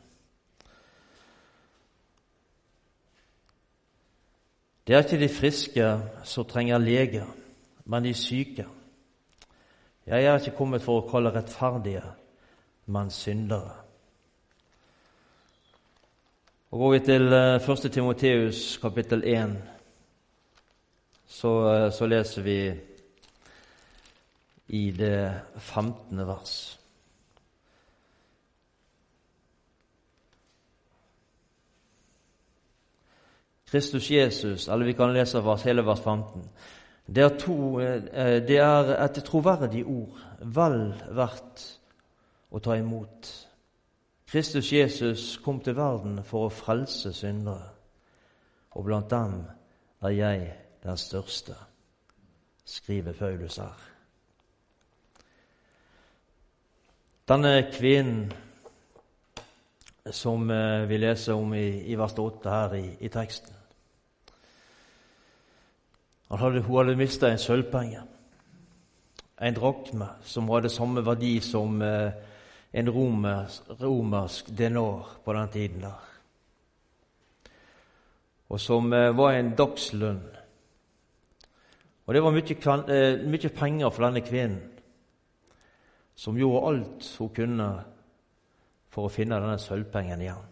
Det 4.87 4.93
er 4.93 5.01
ikke 5.01 5.19
de 5.19 5.29
friske 5.29 5.85
som 6.23 6.45
trenger 6.45 6.77
lege, 6.77 7.23
men 7.85 8.03
de 8.03 8.13
syke. 8.13 8.67
Jeg 10.05 10.25
er 10.25 10.37
ikke 10.37 10.57
kommet 10.57 10.83
for 10.85 11.01
å 11.01 11.07
kalle 11.09 11.31
rettferdige, 11.33 12.03
men 12.85 13.09
syndere. 13.09 13.73
Og 16.69 16.79
Går 16.79 16.91
vi 16.91 16.99
til 16.99 17.33
1. 17.33 17.85
Eh, 17.85 17.91
Timoteus 17.91 18.77
kapittel 18.77 19.23
1, 19.25 19.57
så, 21.25 21.53
eh, 21.71 21.91
så 21.91 22.05
leser 22.05 22.41
vi 22.41 22.59
i 24.67 24.91
det 24.91 25.41
15. 25.57 26.27
vers. 26.27 26.79
Kristus 33.65 34.11
Jesus, 34.11 34.67
eller 34.67 34.85
vi 34.85 34.93
kan 34.93 35.13
lese 35.13 35.41
vers, 35.43 35.63
hele 35.63 35.85
vers 35.85 35.99
15. 35.99 36.49
Det 37.07 37.23
er, 37.23 37.37
to, 37.37 37.79
eh, 37.79 38.47
det 38.47 38.57
er 38.57 38.93
et 39.03 39.23
troverdig 39.23 39.85
ord, 39.85 40.21
vel 40.41 40.93
verdt 41.11 41.65
å 42.51 42.61
ta 42.63 42.77
imot. 42.79 43.31
Kristus 44.25 44.71
Jesus 44.73 45.37
kom 45.43 45.59
til 45.61 45.75
verden 45.77 46.21
for 46.23 46.47
å 46.47 46.53
frelse 46.53 47.13
syndere, 47.13 47.73
og 48.71 48.87
blant 48.87 49.09
dem 49.11 49.43
er 50.01 50.15
jeg 50.15 50.47
den 50.83 50.97
største, 50.97 51.57
skriver 52.65 53.13
Paulus 53.13 53.59
her. 53.61 53.94
Denne 57.25 57.71
kvinnen 57.73 58.33
som 60.13 60.49
eh, 60.51 60.85
vi 60.85 60.97
leser 61.01 61.33
om 61.33 61.53
i, 61.57 61.67
i 61.89 61.95
vers 61.97 62.13
8 62.13 62.49
her 62.49 62.75
i, 62.77 62.85
i 63.01 63.09
teksten 63.09 63.55
hun 66.29 66.65
hadde 66.77 66.95
mista 66.97 67.29
en 67.29 67.39
sølvpenge, 67.39 68.01
en 69.41 69.55
drakme, 69.55 70.07
som 70.25 70.49
hadde 70.49 70.69
samme 70.73 71.03
verdi 71.05 71.39
som 71.41 71.81
eh, 71.81 72.11
en 72.73 72.89
romersk, 72.89 73.69
romersk 73.81 74.49
denar 74.57 75.15
på 75.23 75.33
den 75.33 75.49
tiden 75.53 75.81
der. 75.81 76.01
og 78.49 78.59
som 78.59 78.93
eh, 78.93 79.17
var 79.17 79.33
en 79.33 79.55
dagslønn. 79.55 80.21
Og 82.05 82.13
det 82.13 82.23
var 82.23 82.31
mye, 82.31 83.25
mye 83.25 83.49
penger 83.49 83.89
for 83.89 84.05
denne 84.05 84.21
kvinnen, 84.21 84.74
som 86.15 86.37
gjorde 86.37 86.67
alt 86.69 87.07
hun 87.19 87.33
kunne 87.35 87.69
for 88.91 89.07
å 89.07 89.11
finne 89.11 89.39
denne 89.41 89.59
sølvpengen 89.59 90.23
igjen. 90.23 90.51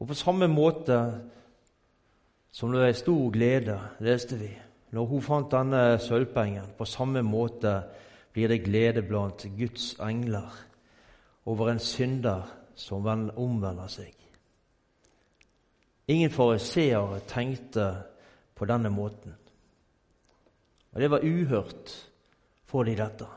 Og 0.00 0.08
på 0.08 0.16
samme 0.16 0.48
måte 0.48 0.96
som 2.50 2.72
det 2.72 2.86
er 2.88 2.96
stor 2.98 3.30
glede, 3.30 3.76
leste 4.02 4.38
vi, 4.40 4.50
når 4.90 5.06
hun 5.06 5.22
fant 5.22 5.52
denne 5.52 5.98
sølvpengen, 6.02 6.72
på 6.78 6.88
samme 6.88 7.22
måte 7.22 7.76
blir 8.32 8.50
det 8.50 8.64
glede 8.64 9.04
blant 9.06 9.44
Guds 9.58 9.92
engler 10.02 10.48
over 11.46 11.70
en 11.70 11.82
synder 11.82 12.48
som 12.74 13.06
omvender 13.06 13.90
seg. 13.92 14.14
Ingen 16.10 16.32
fariseere 16.34 17.20
tenkte 17.28 17.86
på 18.56 18.66
denne 18.66 18.90
måten. 18.90 19.36
Og 20.90 21.00
det 21.00 21.10
var 21.10 21.22
uhørt 21.22 21.92
for 22.66 22.88
de 22.88 22.96
dette. 22.98 23.28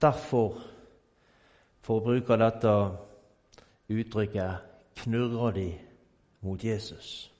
Derfor, 0.00 0.56
for 1.80 2.00
å 2.00 2.04
bruke 2.04 2.38
dette 2.40 2.74
uttrykket, 3.90 4.68
knurrer 5.02 5.52
de 5.56 5.66
mot 6.46 6.64
Jesus. 6.64 7.30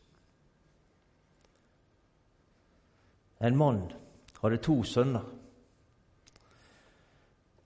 En 3.40 3.56
mann 3.56 3.86
hadde 4.42 4.60
to 4.60 4.82
sønner. 4.84 5.24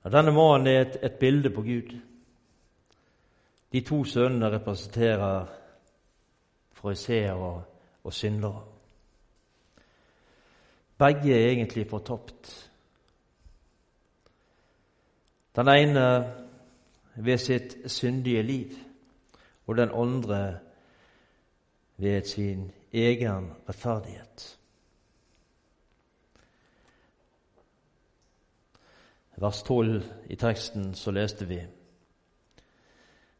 Denne 0.05 0.35
mannen 0.37 0.69
er 0.69 0.81
et, 0.85 0.97
et 1.03 1.19
bilde 1.19 1.51
på 1.51 1.63
Gud. 1.67 1.95
De 3.73 3.81
to 3.81 4.05
sønnene 4.05 4.53
representerer 4.53 5.47
fariseere 6.85 7.63
og, 8.05 8.13
syndere. 8.13 8.61
Begge 10.99 11.33
er 11.33 11.51
egentlig 11.51 11.87
fortapt. 11.91 12.71
Den 15.57 15.69
ene 15.69 16.35
ved 17.15 17.39
sitt 17.39 17.77
syndige 17.91 18.43
liv, 18.43 18.75
og 19.67 19.77
den 19.77 19.91
andre 19.95 20.59
ved 21.97 22.23
sin 22.23 22.73
egen 22.93 23.53
rettferdighet. 23.69 24.59
Vers 29.37 29.63
12 29.63 30.03
i 30.31 30.37
teksten 30.37 30.95
så 30.95 31.11
leste 31.11 31.47
vi 31.47 31.61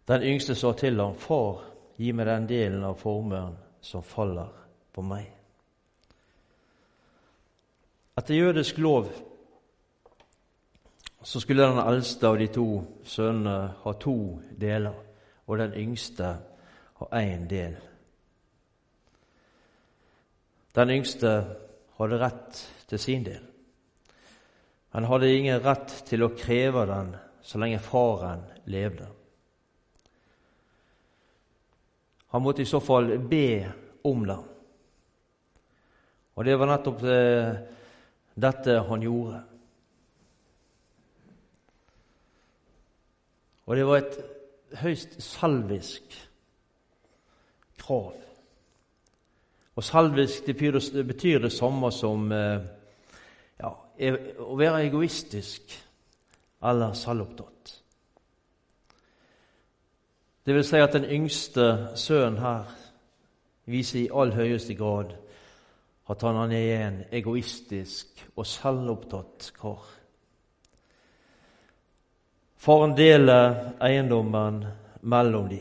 Den 0.09 0.23
yngste 0.23 0.55
sa 0.55 0.73
til 0.73 1.01
ham, 1.01 1.15
Far, 1.17 1.65
gi 1.97 2.13
meg 2.13 2.27
den 2.27 2.49
delen 2.49 2.83
av 2.85 2.99
formuen 2.99 3.55
som 3.81 4.03
faller 4.03 4.51
på 4.93 5.03
meg. 5.03 5.31
Etter 8.19 8.35
jødisk 8.35 8.79
lov 8.79 9.09
så 11.25 11.41
skulle 11.41 11.65
den 11.65 11.79
eldste 11.81 12.29
av 12.29 12.37
de 12.39 12.47
to 12.53 12.69
sønnene 13.09 13.73
ha 13.81 13.93
to 13.97 14.17
deler, 14.61 14.95
og 15.47 15.59
den 15.59 15.73
yngste 15.81 16.35
ha 17.01 17.09
én 17.17 17.47
del. 17.49 17.77
Den 20.75 20.91
yngste 20.91 21.33
hadde 21.97 22.19
rett 22.21 22.61
til 22.91 23.01
sin 23.01 23.25
del. 23.25 23.41
Han 24.93 25.09
hadde 25.09 25.33
ingen 25.33 25.63
rett 25.65 25.95
til 26.07 26.27
å 26.27 26.35
kreve 26.37 26.85
den 26.91 27.15
så 27.43 27.59
lenge 27.59 27.81
faren 27.83 28.45
levde. 28.71 29.09
Han 32.35 32.43
måtte 32.43 32.63
i 32.63 32.69
så 32.69 32.83
fall 32.85 33.15
be 33.31 33.73
om 34.05 34.27
det. 34.29 34.39
Og 36.35 36.45
det 36.45 36.59
var 36.59 36.69
nettopp 36.69 37.01
det 37.01 37.25
dette 38.35 38.79
han 38.89 39.03
gjorde. 39.07 39.43
Og 43.67 43.77
det 43.77 43.87
var 43.87 43.97
et 43.97 44.19
høyst 44.81 45.17
salvisk 45.23 46.17
krav. 47.79 48.13
Og 49.75 49.85
salvisk 49.85 50.47
det 50.47 51.07
betyr, 51.07 51.39
det 51.39 51.53
samme 51.53 51.91
som 51.93 52.33
eh, 52.33 52.61
ja, 53.61 53.73
å 54.39 54.57
være 54.59 54.85
egoistisk 54.87 55.75
eller 56.65 56.95
selvopptatt. 56.99 57.75
Det 60.45 60.55
vil 60.55 60.65
si 60.65 60.81
at 60.81 60.93
den 60.93 61.09
yngste 61.09 61.67
sønnen 61.97 62.39
her 62.39 62.71
viser 63.65 64.03
i 64.03 64.11
all 64.13 64.35
høyeste 64.37 64.77
grad 64.77 65.15
at 66.13 66.23
han 66.23 66.53
er 66.53 66.87
en 66.87 66.99
egoistisk 67.13 68.21
og 68.37 68.47
selvopptatt 68.47 69.53
kar. 69.57 69.87
Faren 72.65 72.95
deler 72.97 73.75
eiendommen 73.85 74.63
mellom 75.03 75.49
de. 75.51 75.59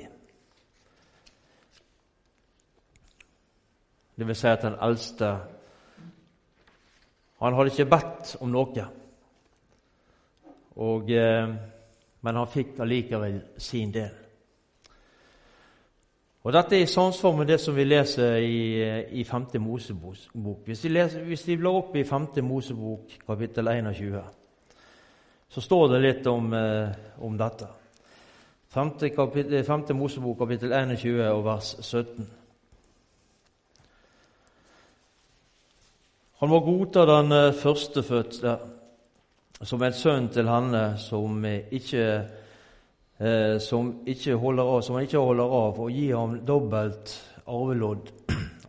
Det 4.15 4.27
vil 4.27 4.37
si 4.39 4.47
at 4.47 4.61
den 4.63 4.77
eldste 4.81 5.31
Han 7.43 7.57
hadde 7.57 7.73
ikke 7.73 7.89
bedt 7.91 8.29
om 8.39 8.53
noe, 8.53 8.83
og, 10.79 11.09
eh, 11.11 11.49
men 12.21 12.37
han 12.39 12.47
fikk 12.47 12.79
allikevel 12.79 13.41
sin 13.57 13.91
del. 13.91 14.13
Og 16.43 16.53
Dette 16.55 16.77
er 16.77 16.85
i 16.85 16.93
samsvar 16.93 17.35
med 17.35 17.51
det 17.51 17.59
som 17.59 17.75
vi 17.75 17.83
leser 17.83 18.37
i, 18.37 19.19
i 19.19 19.23
5. 19.23 19.59
Mosebok. 19.59 20.63
Hvis 20.65 20.83
vi, 20.83 20.89
leser, 20.89 21.23
hvis 21.27 21.43
de 21.43 21.57
blar 21.57 21.81
opp 21.81 21.95
i 21.95 22.05
5. 22.07 22.29
Mosebok 22.43 23.11
kapittel 23.27 23.67
21, 23.67 24.23
så 25.53 25.61
står 25.61 25.87
det 25.91 25.99
litt 25.99 26.27
om, 26.27 26.53
eh, 26.53 26.89
om 27.21 27.37
dette. 27.37 27.67
5. 28.73 29.09
Kapittel, 29.15 29.63
5. 29.63 29.93
Mosebok 29.93 30.39
kapittel 30.39 30.71
21 30.73 31.27
og 31.29 31.43
vers 31.45 31.75
17. 31.81 32.29
Han 36.41 36.49
må 36.49 36.59
godta 36.65 37.05
den 37.05 37.31
eh, 37.31 37.51
førstefødte 37.53 38.55
som 39.61 39.83
en 39.85 39.93
sønn 39.93 40.31
til 40.33 40.49
henne 40.49 40.81
som 40.97 41.45
ikke 41.45 42.07
eh, 43.19 43.59
som, 43.61 43.93
ikke 44.09 44.39
holder 44.41 44.71
av, 44.73 44.81
som 44.81 44.97
han 44.97 45.05
ikke 45.05 45.21
holder 45.21 45.53
av, 45.59 45.77
og 45.79 45.93
gi 45.93 46.07
ham 46.09 46.39
dobbelt 46.47 47.13
arvelodd 47.45 48.09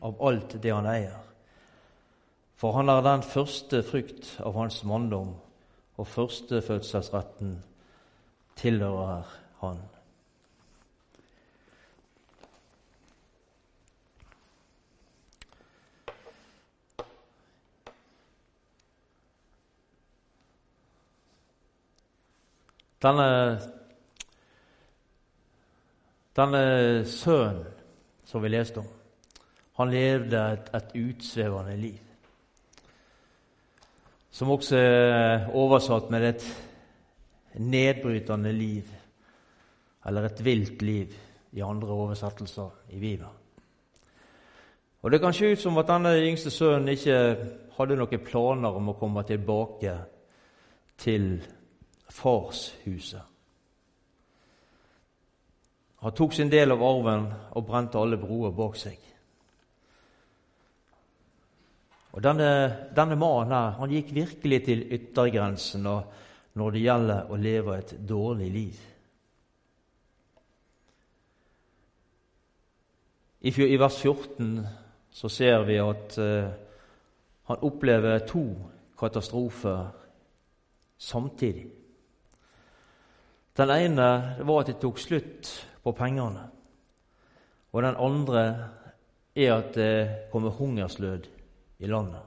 av 0.04 0.20
alt 0.20 0.58
det 0.60 0.74
han 0.74 0.90
eier. 0.92 1.16
For 2.60 2.76
han 2.76 2.92
er 2.92 3.00
den 3.08 3.24
første 3.24 3.80
frykt 3.82 4.36
av 4.44 4.52
hans 4.60 4.82
manndom, 4.84 5.32
og 5.96 6.06
førstefødselsretten 6.06 7.64
tilhører 8.56 9.22
han. 9.60 9.78
Denne 23.04 23.30
denne 26.36 27.04
sønnen 27.06 27.66
som 28.26 28.42
vi 28.42 28.50
leste 28.50 28.80
om, 28.82 28.88
han 29.76 29.90
levde 29.92 30.40
et, 30.54 30.70
et 30.74 30.96
utsvevende 30.98 31.76
liv. 31.76 32.03
Som 34.34 34.50
også 34.50 34.76
er 34.76 35.44
oversatt 35.54 36.10
med 36.10 36.24
et 36.26 36.44
nedbrytende 37.62 38.50
liv, 38.52 38.88
eller 40.06 40.26
et 40.26 40.44
vilt 40.44 40.82
liv, 40.82 41.14
i 41.54 41.62
andre 41.62 41.94
oversettelser 41.94 42.70
i 42.90 42.98
Viva. 42.98 43.28
Og 45.02 45.10
Det 45.10 45.20
kan 45.20 45.32
se 45.32 45.52
ut 45.52 45.60
som 45.60 45.78
at 45.78 45.86
denne 45.86 46.16
yngste 46.18 46.50
sønnen 46.50 46.88
ikke 46.88 47.18
hadde 47.76 47.96
noen 48.00 48.24
planer 48.24 48.74
om 48.74 48.88
å 48.90 48.96
komme 48.98 49.22
tilbake 49.22 49.94
til 50.98 51.28
farshuset. 52.10 53.22
Han 56.02 56.12
tok 56.12 56.32
sin 56.32 56.50
del 56.50 56.72
av 56.72 56.82
arven 56.82 57.28
og 57.52 57.66
brente 57.66 58.00
alle 58.00 58.18
broer 58.20 58.50
bak 58.52 58.74
seg. 58.76 58.98
Og 62.14 62.22
Denne, 62.22 62.48
denne 62.94 63.16
mannen 63.18 63.74
han 63.74 63.90
gikk 63.90 64.12
virkelig 64.14 64.60
til 64.68 64.84
yttergrensen 64.94 65.82
når 65.82 66.74
det 66.74 66.82
gjelder 66.84 67.30
å 67.30 67.38
leve 67.40 67.78
et 67.80 67.94
dårlig 68.06 68.50
liv. 68.54 68.82
I, 73.44 73.50
vers 73.50 73.98
14 73.98 74.62
så 75.10 75.28
ser 75.28 75.66
vi 75.66 75.80
at 75.82 76.14
uh, 76.22 76.46
han 77.50 77.66
opplever 77.66 78.22
to 78.24 78.44
katastrofer 78.98 79.90
samtidig. 80.96 81.66
Den 83.58 83.74
ene 83.74 84.08
var 84.38 84.62
at 84.62 84.70
det 84.70 84.78
tok 84.82 85.02
slutt 85.02 85.50
på 85.82 85.92
pengene. 85.98 86.46
Og 87.74 87.82
den 87.82 87.98
andre 87.98 88.44
er 89.34 89.58
at 89.58 89.74
det 89.74 89.94
kommer 90.32 90.54
hungersnød 90.54 91.26
i 91.78 91.90
landet. 91.90 92.22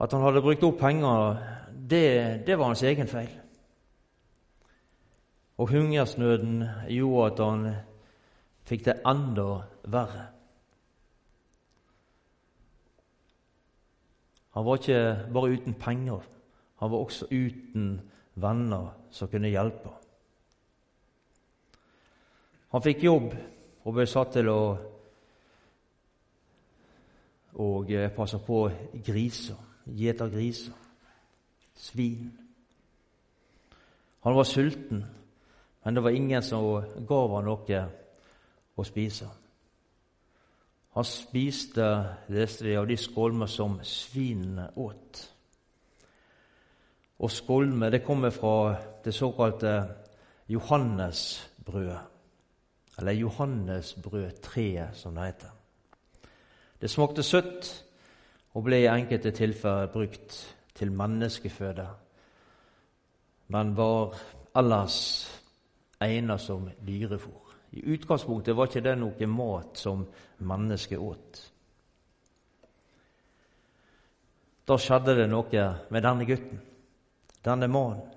At 0.00 0.12
han 0.12 0.24
hadde 0.26 0.42
brukt 0.42 0.64
opp 0.66 0.78
penger, 0.80 1.38
det, 1.70 2.44
det 2.46 2.58
var 2.58 2.72
hans 2.72 2.82
egen 2.82 3.08
feil. 3.08 3.32
Og 5.58 5.70
hungersnøden 5.70 6.64
gjorde 6.90 7.26
at 7.30 7.42
han 7.44 7.66
fikk 8.66 8.86
det 8.88 8.96
enda 9.06 9.48
verre. 9.86 10.30
Han 14.54 14.66
var 14.66 14.78
ikke 14.78 15.30
bare 15.34 15.54
uten 15.54 15.74
penger, 15.74 16.26
han 16.78 16.90
var 16.90 16.98
også 17.02 17.26
uten 17.30 17.94
venner 18.38 18.92
som 19.14 19.30
kunne 19.30 19.50
hjelpe. 19.50 19.90
Han 22.74 22.82
fikk 22.82 23.02
jobb 23.06 23.34
og 23.84 23.94
ble 23.94 24.06
satt 24.10 24.34
til 24.34 24.50
å 24.50 24.60
og 27.54 27.86
passer 27.86 28.14
passe 28.16 28.38
på 28.46 28.70
griser, 29.06 29.58
gjeter 29.86 30.30
griser, 30.30 30.72
svin. 31.74 32.32
Han 34.24 34.36
var 34.36 34.44
sulten, 34.48 35.04
men 35.84 35.94
det 35.94 36.02
var 36.02 36.10
ingen 36.10 36.42
som 36.42 36.84
gav 37.06 37.34
han 37.36 37.44
noe 37.44 37.80
å 38.74 38.84
spise. 38.84 39.28
Han 40.94 41.04
spiste, 41.04 41.86
leste 42.30 42.64
vi, 42.64 42.76
av 42.78 42.86
de 42.86 42.96
skolmer 42.96 43.50
som 43.50 43.80
svinene 43.82 44.68
åt. 44.78 45.22
Og 47.18 47.30
skolme 47.30 47.90
det 47.90 48.04
kommer 48.06 48.30
fra 48.34 48.76
det 49.04 49.14
såkalte 49.14 49.74
Johannesbrødet, 50.48 52.00
eller 52.98 53.12
Johannesbrødtreet, 53.12 54.96
som 54.96 55.14
det 55.14 55.26
heter. 55.32 55.63
Det 56.84 56.90
smakte 56.92 57.22
søtt 57.24 57.68
og 58.52 58.66
ble 58.66 58.82
i 58.82 58.90
enkelte 58.92 59.30
tilfeller 59.32 59.86
brukt 59.88 60.34
til 60.76 60.90
menneskeføde, 60.92 61.86
men 63.56 63.70
var 63.78 64.18
ellers 64.60 64.98
egnet 66.04 66.42
som 66.44 66.66
dyrefôr. 66.84 67.54
I 67.72 67.86
utgangspunktet 67.94 68.52
var 68.58 68.68
ikke 68.68 68.82
det 68.84 68.98
noe 69.00 69.28
mat 69.32 69.80
som 69.80 70.02
mennesket 70.44 71.00
åt. 71.00 71.40
Da 74.68 74.76
skjedde 74.76 75.16
det 75.22 75.26
noe 75.32 75.64
med 75.88 76.04
denne 76.04 76.28
gutten, 76.28 76.60
denne 77.48 77.70
mannen. 77.72 78.12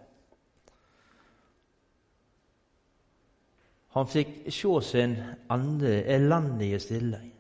Han 3.96 4.12
fikk 4.12 4.52
se 4.52 4.76
sin 4.92 5.18
ende, 5.56 6.02
elendige 6.04 6.84
stilling 6.84 7.32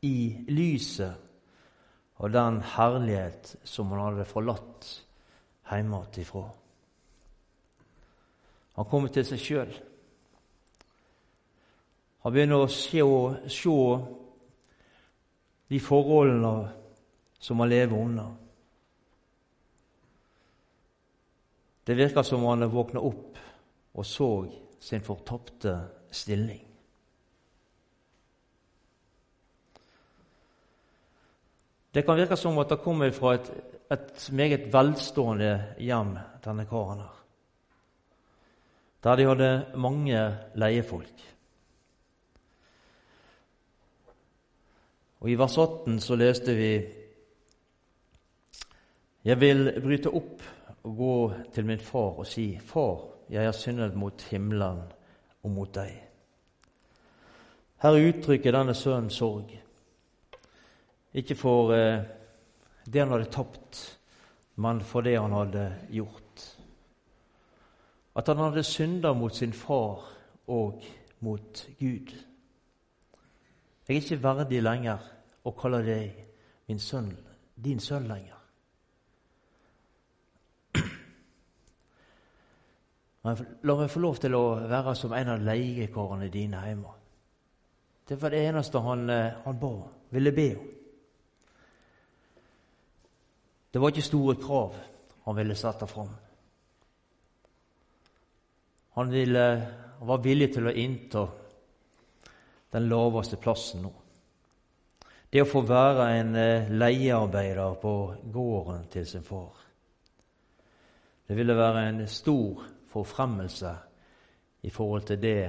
i 0.00 0.44
lyset 0.48 1.12
av 2.16 2.30
den 2.30 2.60
herlighet 2.60 3.56
som 3.64 3.90
han 3.92 4.00
hadde 4.00 4.24
forlatt 4.28 4.88
hjemmefra. 5.70 6.46
Han 8.76 8.88
kommer 8.88 9.12
til 9.12 9.26
seg 9.28 9.40
sjøl. 9.44 9.72
Han 12.24 12.32
begynner 12.34 12.64
å 12.64 12.70
se, 12.72 13.00
se 13.48 13.76
de 15.70 15.80
forholdene 15.80 16.70
som 17.40 17.60
han 17.60 17.72
lever 17.72 17.96
under. 17.96 18.32
Det 21.84 21.96
virker 21.96 22.22
som 22.22 22.44
han 22.44 22.68
våkna 22.70 23.00
opp 23.00 23.38
og 23.96 24.06
så 24.06 24.30
sin 24.80 25.04
fortapte 25.04 25.76
stilling. 26.12 26.69
Det 31.94 32.04
kan 32.06 32.16
virke 32.16 32.36
som 32.38 32.58
at 32.58 32.70
det 32.70 32.82
kommer 32.84 33.10
fra 33.10 33.34
et, 33.34 33.50
et 33.90 34.28
meget 34.32 34.68
velstående 34.72 35.74
hjem, 35.78 36.14
denne 36.44 36.66
karen 36.70 37.02
her. 37.02 37.16
Der 39.02 39.16
de 39.16 39.26
hadde 39.26 39.50
mange 39.76 40.20
leiefolk. 40.54 41.26
Og 45.20 45.30
I 45.30 45.36
vers 45.36 45.58
18 45.58 46.00
så 46.00 46.16
leste 46.16 46.54
vi 46.56 46.72
Jeg 49.24 49.40
vil 49.40 49.66
bryte 49.82 50.08
opp 50.08 50.42
og 50.82 50.96
gå 50.96 51.16
til 51.52 51.66
min 51.66 51.80
far 51.80 52.22
og 52.22 52.26
si, 52.26 52.58
Far, 52.64 53.02
jeg 53.30 53.44
har 53.44 53.52
syndet 53.52 53.96
mot 53.96 54.22
himmelen 54.30 54.80
og 55.42 55.50
mot 55.50 55.74
deg. 55.74 55.92
Her 57.82 57.98
uttrykker 58.08 58.52
denne 58.52 58.74
sønnen 58.74 59.10
sorg. 59.12 59.59
Ikke 61.14 61.34
for 61.34 61.72
eh, 61.74 62.02
det 62.86 63.00
han 63.02 63.10
hadde 63.10 63.30
tapt, 63.34 63.98
men 64.54 64.80
for 64.80 65.02
det 65.02 65.16
han 65.18 65.32
hadde 65.34 65.72
gjort. 65.90 66.56
At 68.14 68.26
han 68.30 68.36
hadde 68.38 68.62
synda 68.66 69.12
mot 69.14 69.34
sin 69.34 69.52
far 69.52 70.04
og 70.50 70.84
mot 71.20 71.66
Gud. 71.78 72.14
Jeg 73.88 73.96
er 73.96 74.02
ikke 74.02 74.22
verdig 74.22 74.62
lenger 74.62 74.98
å 75.46 75.50
kalle 75.58 75.82
deg 75.82 76.10
min 76.70 76.78
sønn, 76.78 77.10
din 77.58 77.80
sønn 77.82 78.06
lenger. 78.06 78.38
Men 83.26 83.46
la 83.66 83.74
meg 83.80 83.90
få 83.90 84.00
lov 84.04 84.16
til 84.22 84.34
å 84.38 84.44
være 84.70 84.94
som 84.98 85.12
en 85.16 85.32
av 85.34 85.42
leiekarene 85.42 86.28
dine 86.30 86.58
hjemme. 86.68 86.92
Det 88.06 88.16
var 88.18 88.30
det 88.34 88.42
eneste 88.46 88.78
han, 88.82 89.10
eh, 89.10 89.34
han 89.44 89.58
ba, 89.58 89.74
ville 90.14 90.32
be 90.34 90.48
om. 90.58 90.68
Det 93.70 93.78
var 93.78 93.92
ikke 93.92 94.02
store 94.02 94.34
krav 94.40 94.74
han 95.24 95.36
ville 95.36 95.54
sette 95.54 95.86
fram. 95.86 96.10
Han, 98.98 99.10
ville, 99.10 99.44
han 99.98 100.08
var 100.08 100.22
villig 100.24 100.50
til 100.54 100.66
å 100.66 100.74
innta 100.74 101.26
den 102.70 102.88
laveste 102.90 103.38
plassen 103.38 103.84
nå. 103.86 103.92
Det 105.30 105.44
å 105.44 105.46
få 105.46 105.62
være 105.62 106.06
en 106.18 106.34
eh, 106.34 106.70
leiearbeider 106.74 107.76
på 107.78 107.92
gården 108.34 108.88
til 108.90 109.06
sin 109.06 109.22
far. 109.22 109.60
Det 111.28 111.36
ville 111.38 111.54
være 111.54 111.84
en 111.86 112.00
stor 112.10 112.64
forfremmelse 112.90 113.74
i 114.66 114.70
forhold 114.74 115.06
til 115.06 115.20
det 115.22 115.44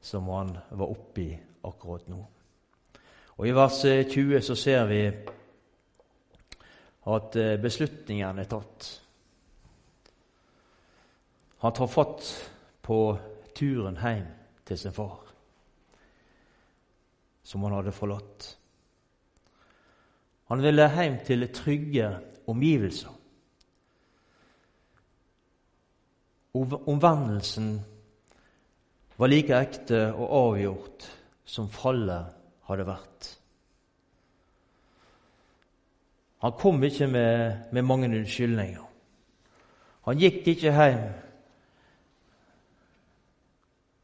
som 0.00 0.28
han 0.30 0.52
var 0.70 0.92
oppi 0.92 1.32
akkurat 1.66 2.06
nå. 2.08 2.20
Og 3.34 3.48
I 3.48 3.54
vers 3.56 3.80
20 3.82 4.40
så 4.46 4.54
ser 4.54 4.86
vi 4.86 5.00
at 7.04 7.32
beslutningene 7.32 7.60
beslutningen 7.62 8.38
er 8.40 8.48
tatt. 8.48 8.88
Han 11.64 11.72
tar 11.76 11.88
fatt 11.88 12.30
på 12.84 12.98
turen 13.56 14.00
hjem 14.00 14.26
til 14.64 14.80
sin 14.80 14.96
far 14.96 15.24
som 17.44 17.62
han 17.62 17.76
hadde 17.76 17.92
forlatt. 17.92 18.46
Han 20.48 20.62
ville 20.64 20.88
hjem 20.96 21.18
til 21.26 21.46
trygge 21.52 22.08
omgivelser. 22.48 23.12
Omvendelsen 26.54 27.68
var 29.18 29.30
like 29.30 29.56
ekte 29.58 30.06
og 30.12 30.36
avgjort 30.40 31.08
som 31.44 31.68
fallet 31.72 32.32
hadde 32.68 32.86
vært. 32.88 33.30
Han 36.44 36.52
kom 36.60 36.82
ikke 36.84 37.06
med, 37.08 37.60
med 37.72 37.82
mange 37.82 38.08
unnskyldninger. 38.12 38.82
Han 40.04 40.18
gikk 40.20 40.48
ikke 40.52 40.72
hjem 40.76 41.04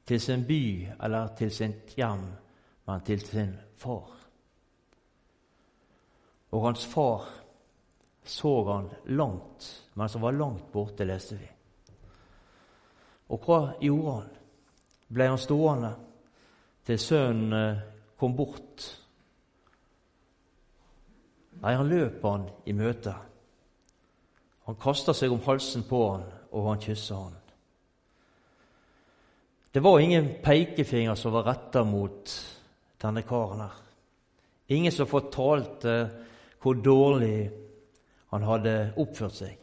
til 0.09 0.21
sin 0.25 0.47
by 0.49 0.63
eller 1.05 1.35
til 1.37 1.51
sitt 1.53 1.93
hjem 2.01 2.25
men 2.89 3.01
til 3.07 3.21
sin 3.21 3.53
far. 3.77 4.09
Og 6.51 6.65
hans 6.65 6.87
far 6.87 7.29
så 8.25 8.55
han 8.73 8.89
langt, 9.05 9.69
mens 9.95 10.13
han 10.13 10.23
var 10.23 10.33
langt 10.33 10.73
borte, 10.73 11.05
leste 11.05 11.37
vi. 11.39 11.49
Og 13.31 13.45
hva 13.45 13.61
gjorde 13.81 14.17
han? 14.17 14.33
Ble 15.11 15.29
han 15.29 15.39
stående 15.39 15.93
til 16.87 16.99
sønnen 16.99 17.53
eh, 17.53 17.85
kom 18.19 18.35
bort? 18.37 18.89
Nei, 21.61 21.75
han 21.77 21.91
løp 21.91 22.23
han 22.25 22.47
i 22.65 22.73
møte. 22.77 23.13
Han 24.69 24.79
kasta 24.81 25.13
seg 25.17 25.33
om 25.33 25.43
halsen 25.45 25.85
på 25.89 26.01
han, 26.07 26.25
og 26.57 26.69
han 26.71 26.81
kyssa 26.81 27.19
han. 27.19 27.37
Det 29.71 29.83
var 29.85 30.01
ingen 30.01 30.33
pekefinger 30.43 31.15
som 31.15 31.33
var 31.33 31.47
retta 31.47 31.85
mot 31.85 32.33
denne 33.01 33.23
karen 33.23 33.61
her. 33.65 33.77
Ingen 34.71 34.93
som 34.93 35.07
fortalte 35.11 35.95
hvor 36.63 36.79
dårlig 36.79 37.51
han 38.31 38.47
hadde 38.47 38.75
oppført 38.99 39.37
seg. 39.37 39.59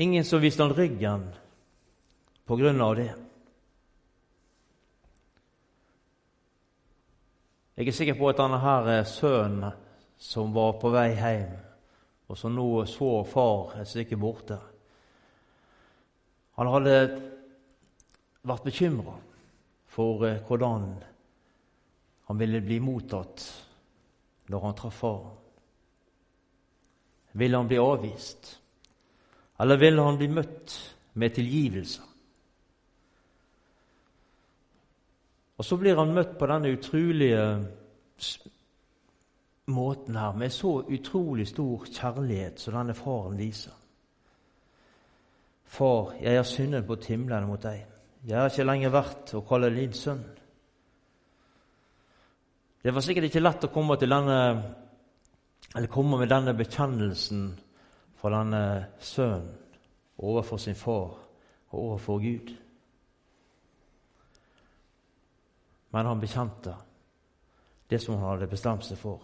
Ingen 0.00 0.24
som 0.24 0.42
viste 0.42 0.64
han 0.64 0.74
ryggen 0.74 1.28
på 2.44 2.58
grunn 2.58 2.82
av 2.82 2.96
det. 2.98 3.12
Jeg 7.74 7.88
er 7.88 7.96
sikker 7.96 8.18
på 8.18 8.28
at 8.30 8.38
denne 8.38 8.60
her 8.62 8.92
sønnen 9.08 9.83
som 10.24 10.52
var 10.56 10.78
på 10.80 10.88
vei 10.88 11.10
hjem, 11.18 11.50
og 12.32 12.38
som 12.40 12.54
nå 12.56 12.68
så 12.88 13.10
far 13.28 13.74
et 13.76 13.90
stykke 13.90 14.16
borte 14.16 14.56
Han 16.54 16.70
hadde 16.70 16.94
vært 18.46 18.64
bekymra 18.64 19.18
for 19.90 20.24
eh, 20.24 20.38
hvordan 20.46 20.86
han 22.30 22.40
ville 22.40 22.62
bli 22.64 22.78
mottatt 22.80 23.44
når 24.48 24.64
han 24.64 24.76
traff 24.78 25.00
faren. 25.02 25.34
Ville 27.34 27.58
han 27.58 27.68
bli 27.68 27.80
avvist, 27.82 28.52
eller 29.60 29.80
ville 29.82 30.06
han 30.06 30.20
bli 30.20 30.28
møtt 30.30 30.76
med 31.18 31.34
tilgivelse? 31.34 32.06
Og 35.58 35.66
så 35.66 35.78
blir 35.78 35.98
han 35.98 36.14
møtt 36.14 36.38
på 36.38 36.48
denne 36.50 36.70
utrolige 36.74 37.42
måten 39.66 40.16
her, 40.16 40.32
med 40.32 40.52
så 40.52 40.82
utrolig 40.88 41.48
stor 41.48 41.86
kjærlighet 41.86 42.60
som 42.60 42.76
denne 42.76 42.94
faren 42.94 43.38
viser. 43.38 43.72
Far, 45.64 46.14
jeg 46.20 46.36
har 46.36 46.46
syndet 46.46 46.86
på 46.86 46.98
himlene 47.08 47.48
mot 47.48 47.62
deg. 47.62 47.82
Jeg 48.24 48.38
har 48.38 48.50
ikke 48.50 48.66
lenger 48.66 48.92
vært 48.94 49.34
å 49.34 49.42
kalle 49.44 49.72
din 49.74 49.92
sønn. 49.96 50.22
Det 52.84 52.92
var 52.92 53.04
sikkert 53.04 53.30
ikke 53.30 53.42
lett 53.42 53.64
å 53.64 53.72
komme, 53.72 53.96
denne, 53.96 54.38
komme 55.90 56.20
med 56.20 56.28
denne 56.28 56.52
bekjennelsen 56.56 57.46
fra 58.20 58.32
denne 58.36 58.64
sønnen 59.00 59.48
overfor 60.20 60.60
sin 60.60 60.76
far 60.78 61.16
og 61.72 61.78
overfor 61.78 62.20
Gud. 62.22 62.52
Men 65.90 66.06
han 66.06 66.20
bekjente 66.20 66.74
det 67.90 68.00
som 68.02 68.18
han 68.18 68.34
hadde 68.34 68.50
bestemt 68.50 68.84
seg 68.86 69.00
for. 69.00 69.22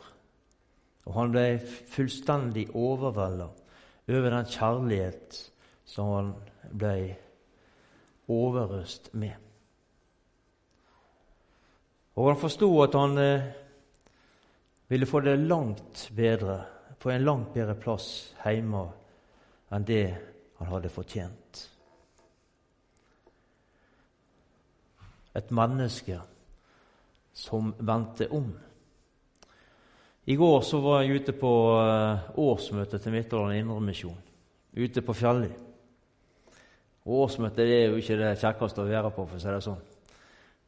Og 1.11 1.17
han 1.17 1.33
ble 1.35 1.47
fullstendig 1.91 2.69
overvelda 2.79 3.49
over 4.11 4.31
den 4.31 4.47
kjærlighet 4.47 5.39
som 5.91 6.13
han 6.15 6.29
ble 6.71 6.95
overøst 8.31 9.11
med. 9.19 9.35
Og 12.15 12.29
han 12.31 12.39
forsto 12.39 12.69
at 12.85 12.95
han 12.95 13.19
eh, 13.19 13.51
ville 14.91 15.07
få 15.07 15.25
det 15.27 15.35
langt 15.39 16.07
bedre, 16.15 16.61
få 16.99 17.11
en 17.11 17.27
langt 17.27 17.53
bedre 17.55 17.75
plass 17.75 18.09
hjemme 18.45 18.87
enn 19.75 19.87
det 19.87 20.05
han 20.61 20.71
hadde 20.71 20.95
fortjent. 20.95 21.67
Et 25.35 25.51
menneske 25.55 26.23
som 27.35 27.75
vendte 27.79 28.31
om. 28.35 28.51
I 30.31 30.37
går 30.37 30.61
så 30.61 30.79
var 30.79 31.01
jeg 31.03 31.17
ute 31.19 31.33
på 31.35 31.51
eh, 31.81 32.27
årsmøtet 32.39 33.03
til 33.03 33.15
Midtålen 33.17 33.57
Indremisjon, 33.57 34.19
ute 34.79 35.03
på 35.03 35.15
Fjalli. 35.17 35.49
Årsmøtet 37.11 37.65
er 37.65 37.89
jo 37.89 37.99
ikke 37.99 38.19
det 38.21 38.37
kjekkeste 38.39 38.85
å 38.85 38.87
være 38.87 39.11
på, 39.17 39.25
for 39.27 39.41
å 39.41 39.43
si 39.43 39.49
det 39.51 39.65
sånn. 39.65 39.81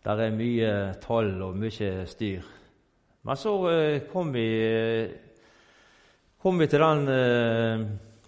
Der 0.03 0.23
er 0.25 0.35
mye 0.35 0.73
tall 1.05 1.31
og 1.47 1.61
mye 1.63 1.93
styr. 2.11 2.49
Men 3.23 3.39
så 3.39 3.55
eh, 3.71 4.01
kom 4.11 4.33
vi, 4.35 4.49
kom 6.43 6.59
vi 6.59 6.71
til 6.73 6.83
den 6.83 7.15
eh, 7.15 7.85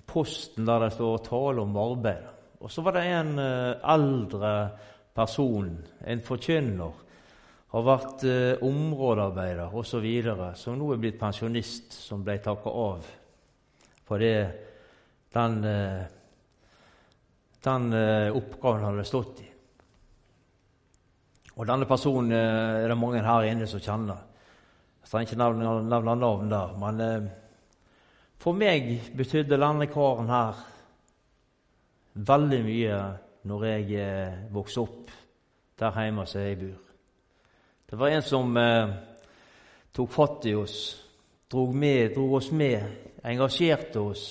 posten 0.07 0.71
der 0.71 0.87
det 0.87 0.93
står 0.95 1.25
'tale 1.25 1.65
om 1.67 1.81
arbeid'. 1.89 2.31
Og 2.63 2.71
så 2.71 2.85
var 2.87 2.95
det 2.95 3.09
en 3.11 3.39
eldre 3.39 4.53
person, 5.15 5.75
en 6.07 6.23
forkynner, 6.23 6.95
har 7.75 7.87
vært 7.87 8.25
eh, 8.31 8.63
områdearbeider 8.63 9.75
osv., 9.75 10.07
som 10.59 10.77
nå 10.79 10.93
er 10.95 11.01
blitt 11.03 11.19
pensjonist, 11.19 11.97
som 12.07 12.23
ble 12.25 12.39
takka 12.43 12.71
av 12.71 13.13
fordi 14.05 14.31
den, 15.35 15.55
eh, 15.65 16.03
den 17.65 17.87
eh, 17.97 18.37
oppgaven 18.37 18.85
han 18.85 18.93
hadde 18.93 19.07
stått 19.09 19.41
i. 19.41 19.47
Og 21.55 21.67
denne 21.67 21.89
personen 21.89 22.37
eh, 22.37 22.83
er 22.85 22.93
det 22.93 22.99
mange 23.01 23.25
her 23.25 23.49
inne 23.49 23.67
som 23.71 23.83
kjenner. 23.83 24.21
Jeg 25.01 25.11
skal 25.11 25.27
ikke 25.27 25.41
nevne, 25.41 25.73
nevne 25.89 26.17
navn 26.21 26.53
der, 26.53 26.79
men 26.85 27.03
eh, 27.03 27.29
for 28.45 28.61
meg 28.61 28.93
betydde 29.17 29.57
denne 29.57 29.89
karen 29.91 30.31
her 30.31 30.65
veldig 32.15 32.65
mye 32.69 33.03
når 33.49 33.71
jeg 33.73 34.03
eh, 34.05 34.43
vokste 34.55 34.85
opp 34.85 35.15
der 35.81 36.03
hjemme 36.05 36.27
som 36.29 36.45
jeg 36.45 36.61
bor. 36.61 36.94
Det 37.87 37.97
var 37.97 38.09
en 38.09 38.23
som 38.23 38.57
eh, 38.57 38.95
tok 39.93 40.11
fatt 40.13 40.47
i 40.47 40.55
oss, 40.55 40.79
drog, 41.51 41.75
med, 41.75 42.15
drog 42.15 42.33
oss 42.41 42.51
med, 42.51 42.85
engasjerte 43.23 44.01
oss 44.01 44.25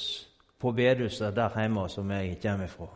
på 0.59 0.71
bedehuset 0.71 1.35
der 1.35 1.53
hjemme 1.61 1.85
som 1.89 2.11
jeg 2.11 2.39
kommer 2.41 2.71
fra. 2.71 2.89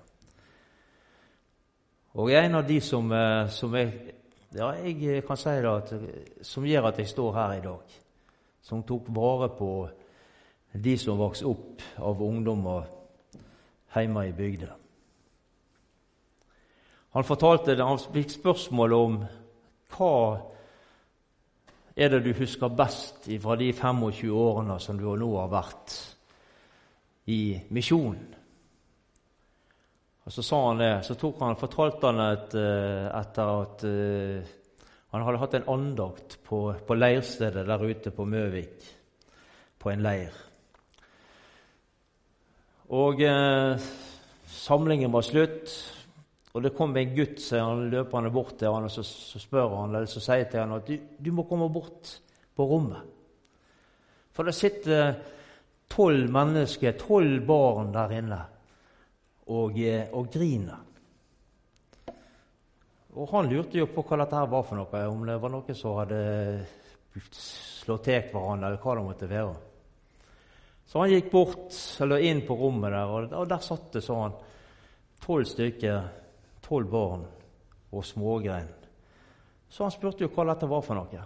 Og 2.18 2.32
en 2.34 2.56
av 2.56 2.66
de 2.68 2.80
som, 2.82 3.12
eh, 3.12 3.50
som 3.54 3.76
jeg, 3.76 3.94
ja, 4.56 4.72
jeg 4.82 5.24
kan 5.28 5.38
si 5.38 5.56
det 5.62 5.72
at, 5.72 5.94
som 6.42 6.66
gjør 6.66 6.90
at 6.90 7.00
jeg 7.00 7.14
står 7.14 7.34
her 7.34 7.56
i 7.60 7.64
dag, 7.64 7.96
som 8.62 8.84
tok 8.84 9.12
vare 9.14 9.52
på 9.54 9.72
de 10.74 10.98
som 10.98 11.20
vokste 11.20 11.46
opp 11.46 11.84
av 12.02 12.22
ungdommer 12.22 12.90
hjemme 13.94 14.28
i 14.28 14.34
bygda. 14.36 14.74
Han 17.16 17.26
fortalte 17.26 17.78
han 17.80 18.00
fikk 18.14 18.34
spørsmål 18.36 18.94
om 18.94 19.22
hva 19.96 20.18
er 21.98 22.12
det 22.14 22.24
du 22.26 22.34
husker 22.38 22.74
best 22.78 23.30
fra 23.42 23.56
de 23.58 23.72
25 23.74 24.34
årene 24.34 24.80
som 24.80 25.00
du 25.00 25.08
nå 25.18 25.30
har 25.40 25.50
vært 25.50 25.96
i 27.34 27.58
misjonen. 27.74 28.36
Og 30.28 30.34
Så 30.34 30.44
sa 30.44 30.60
han 30.68 30.82
det, 30.82 31.06
så 31.08 31.16
tok 31.16 31.40
han, 31.40 31.56
fortalte 31.56 32.10
han 32.12 32.20
et, 32.20 32.56
eh, 32.60 33.06
etter 33.16 33.52
at 33.62 33.84
uh, 33.88 34.56
han 35.16 35.24
hadde 35.24 35.40
hatt 35.40 35.54
en 35.56 35.70
andakt 35.72 36.36
på, 36.44 36.60
på 36.84 36.98
leirstedet 36.98 37.64
der 37.66 37.86
ute 37.88 38.12
på 38.12 38.26
Møvik, 38.28 38.84
på 39.80 39.90
en 39.94 40.04
leir. 40.04 40.36
Og 42.92 43.24
eh, 43.24 43.88
samlingen 44.52 45.12
var 45.16 45.24
slutt, 45.24 45.72
og 46.56 46.64
det 46.64 46.74
kom 46.78 46.96
en 46.98 47.16
gutt 47.16 47.44
han 47.54 47.90
løpende 47.92 48.32
bort 48.34 48.56
til 48.60 48.72
han, 48.74 48.88
og 48.88 48.92
så, 48.92 49.04
så 49.04 49.42
spør 49.42 49.76
han, 49.76 49.96
eller 49.96 50.10
så 50.10 50.24
sier 50.24 50.48
til 50.50 50.64
han 50.64 50.78
at 50.78 50.88
du, 50.88 50.96
du 51.20 51.32
må 51.36 51.46
komme 51.50 51.70
bort 51.74 52.16
på 52.58 52.66
rommet. 52.66 53.04
For 54.34 54.48
det 54.48 54.56
sitter 54.56 55.12
tolv 55.90 56.32
mennesker, 56.34 56.98
tolv 57.00 57.46
barn 57.48 57.94
der 57.94 58.16
inne 58.18 58.42
og, 59.48 59.80
eh, 59.80 60.10
og 60.14 60.28
griner. 60.34 60.84
Og 63.18 63.32
han 63.32 63.48
lurte 63.50 63.80
jo 63.80 63.88
på 63.90 64.04
hva 64.06 64.20
dette 64.22 64.38
her 64.38 64.50
var 64.52 64.66
for 64.68 64.78
noe, 64.78 65.06
om 65.10 65.24
det 65.26 65.40
var 65.42 65.54
noe 65.54 65.76
som 65.78 65.96
hadde 65.98 66.20
slått 67.34 68.06
til 68.06 68.28
hverandre, 68.30 68.70
eller 68.70 68.84
hva 68.84 68.98
det 68.98 69.06
måtte 69.08 69.30
være. 69.32 69.56
Så 70.88 71.02
han 71.02 71.12
gikk 71.12 71.32
bort, 71.32 71.74
eller 72.04 72.24
inn 72.24 72.44
på 72.48 72.56
rommet 72.60 72.94
der, 72.94 73.34
og 73.40 73.50
der 73.50 73.64
satt 73.64 73.90
det 73.98 74.04
sånn 74.06 74.36
tolv 75.24 75.50
stykker, 75.50 76.06
tolv 76.68 76.92
barn 76.92 77.26
og 77.92 78.06
smågrein. 78.06 78.70
Så 79.70 79.84
han 79.84 79.92
spurte 79.92 80.26
jo 80.26 80.32
hva 80.32 80.48
dette 80.52 80.70
var 80.70 80.84
for 80.84 81.00
noe. 81.00 81.24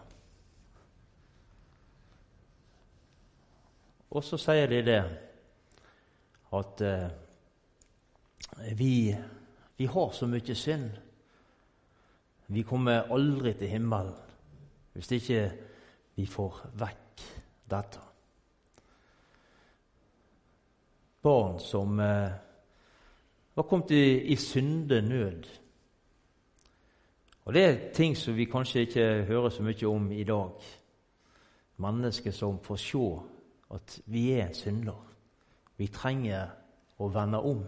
Og 4.11 4.25
så 4.25 4.39
sier 4.41 4.67
de 4.67 4.81
det 4.83 5.01
at 6.51 6.81
eh, 6.83 7.07
vi, 8.75 9.15
vi 9.77 9.87
har 9.87 10.11
så 10.11 10.27
mye 10.27 10.55
synd. 10.57 10.89
Vi 12.51 12.65
kommer 12.67 13.07
aldri 13.15 13.55
til 13.55 13.71
himmelen 13.71 14.17
hvis 14.91 15.13
ikke 15.15 15.43
vi 16.17 16.25
får 16.27 16.57
vekk 16.81 17.21
dette. 17.71 18.01
Barn 21.23 21.59
som 21.63 21.99
eh, 22.03 22.33
var 23.61 23.69
kommet 23.69 23.91
i, 23.91 24.21
i 24.21 24.35
syndenød. 24.35 25.43
Og 27.45 27.53
Det 27.53 27.65
er 27.65 27.93
ting 27.93 28.17
som 28.17 28.35
vi 28.37 28.45
kanskje 28.45 28.79
ikke 28.79 29.23
hører 29.23 29.49
så 29.49 29.63
mye 29.63 29.87
om 29.87 30.11
i 30.11 30.23
dag. 30.23 30.49
Mennesker 31.77 32.31
som 32.31 32.59
får 32.63 32.75
se 32.75 33.19
at 33.73 34.01
vi 34.05 34.31
er 34.31 34.53
synder. 34.53 34.97
Vi 35.77 35.87
trenger 35.87 36.49
å 36.97 37.09
vende 37.09 37.37
om 37.37 37.63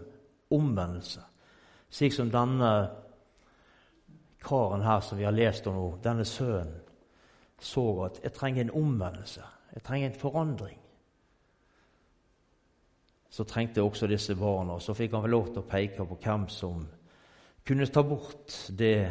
omvendelse. 0.50 1.20
Slik 1.90 2.12
som 2.12 2.30
denne 2.30 2.72
karen 4.42 4.82
her 4.82 5.00
som 5.00 5.18
vi 5.18 5.24
har 5.24 5.32
lest 5.32 5.66
om 5.66 5.74
nå, 5.74 5.88
denne 6.02 6.24
sønnen, 6.24 6.80
så 7.58 8.04
at 8.04 8.20
jeg 8.22 8.32
trenger 8.32 8.64
en 8.64 8.76
omvendelse. 8.82 9.42
Jeg 9.74 9.82
trenger 9.82 10.10
en 10.10 10.20
forandring. 10.20 10.78
Så 13.34 13.46
trengte 13.48 13.82
også 13.82 14.06
disse 14.06 14.36
barna. 14.38 14.78
Så 14.78 14.94
fikk 14.94 15.16
han 15.16 15.24
vel 15.24 15.34
lov 15.34 15.48
til 15.50 15.64
å 15.64 15.66
peke 15.66 16.06
på 16.06 16.20
hvem 16.22 16.46
som 16.52 16.84
kunne 17.66 17.88
ta 17.90 18.04
bort 18.06 18.54
det 18.78 19.10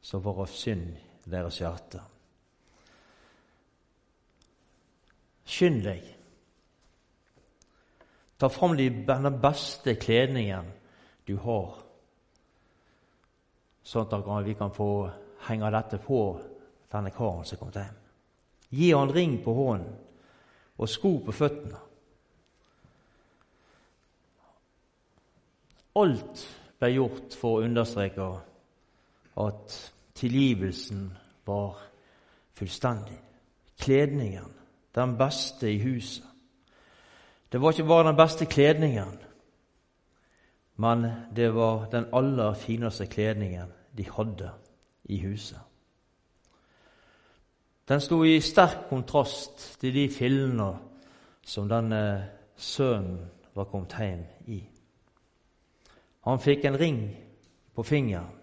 som 0.00 0.22
var 0.22 0.44
av 0.44 0.54
synd 0.54 0.94
i 1.26 1.32
deres 1.32 1.58
hjerte. 1.58 2.04
skynd 5.48 5.82
deg. 5.86 6.04
Ta 8.38 8.48
fram 8.52 8.76
den 8.76 9.40
beste 9.42 9.96
kledningen 9.98 10.68
du 11.26 11.34
har, 11.42 11.80
sånn 13.82 14.12
at 14.14 14.46
vi 14.46 14.54
kan 14.58 14.70
få 14.74 15.08
henge 15.48 15.72
dette 15.74 15.98
på 16.04 16.20
denne 16.92 17.12
karen 17.16 17.48
som 17.48 17.60
kom 17.60 17.72
hjem. 17.74 17.96
Gi 18.68 18.92
han 18.92 19.12
ring 19.12 19.38
på 19.42 19.54
hånden 19.56 19.96
og 20.78 20.90
sko 20.92 21.18
på 21.24 21.34
føttene. 21.34 21.80
Alt 25.96 26.44
ble 26.78 26.90
gjort 26.92 27.34
for 27.38 27.58
å 27.58 27.64
understreke 27.66 28.28
at 29.38 29.78
tilgivelsen 30.18 31.08
var 31.46 31.78
fullstendig. 32.58 33.18
Kledningen, 33.78 34.52
den 34.94 35.16
beste 35.18 35.70
i 35.70 35.78
huset. 35.78 36.24
Det 37.52 37.60
var 37.60 37.72
ikke 37.72 37.88
bare 37.88 38.08
den 38.08 38.16
beste 38.16 38.44
kledningen, 38.44 39.18
men 40.76 41.06
det 41.36 41.54
var 41.54 41.88
den 41.90 42.06
aller 42.12 42.54
fineste 42.54 43.06
kledningen 43.06 43.72
de 43.96 44.04
hadde 44.04 44.50
i 45.04 45.16
huset. 45.18 45.58
Den 47.88 48.00
sto 48.00 48.20
i 48.24 48.40
sterk 48.40 48.88
kontrast 48.90 49.80
til 49.80 49.94
de 49.94 50.08
fillene 50.12 50.74
som 51.42 51.68
denne 51.68 52.02
sønnen 52.56 53.22
var 53.54 53.64
kommet 53.64 53.96
hjem 53.96 54.26
i. 54.46 54.60
Han 56.28 56.40
fikk 56.40 56.66
en 56.68 56.76
ring 56.76 56.98
på 57.72 57.82
fingeren, 57.82 58.34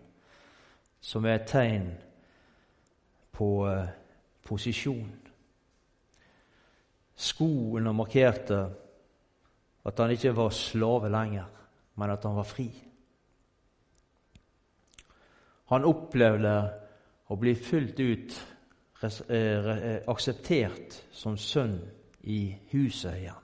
som 1.01 1.25
er 1.25 1.35
et 1.37 1.45
tegn 1.45 1.91
på 3.35 3.49
eh, 3.69 3.91
posisjon. 4.41 5.11
Skoene 7.15 7.93
markerte 7.93 8.59
at 9.85 10.01
han 10.01 10.15
ikke 10.17 10.33
var 10.33 10.49
slave 10.49 11.13
lenger, 11.13 11.45
men 12.01 12.09
at 12.09 12.25
han 12.25 12.41
var 12.41 12.49
fri. 12.49 12.67
Han 15.69 15.85
opplevde 15.85 16.57
å 17.29 17.37
bli 17.37 17.53
fullt 17.53 18.01
ut 18.01 18.43
eh, 19.05 19.23
eh, 19.29 19.97
akseptert 20.09 21.03
som 21.13 21.37
sønn 21.37 21.83
i 22.33 22.47
huset 22.73 23.13
igjen. 23.13 23.43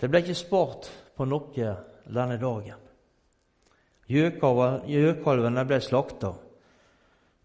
Det 0.00 0.08
ble 0.08 0.24
ikke 0.24 0.44
spart 0.46 0.88
på 1.16 1.28
noe 1.28 1.74
denne 2.06 2.38
dagen. 2.40 2.80
Gjøkalvene 4.08 5.64
ble 5.64 5.80
slakta, 5.80 6.34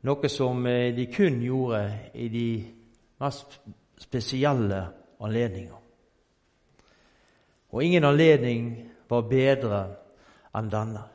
noe 0.08 0.32
som 0.32 0.66
eh, 0.68 0.92
de 0.96 1.06
kun 1.12 1.40
gjorde 1.44 1.84
i 2.20 2.28
de 2.32 2.48
mest 3.20 3.60
spesielle 4.00 4.82
anledninger. 5.20 5.80
Og 7.70 7.84
ingen 7.84 8.04
anledning 8.04 8.70
var 9.10 9.28
bedre 9.30 9.82
enn 10.56 10.70
denne. 10.72 11.06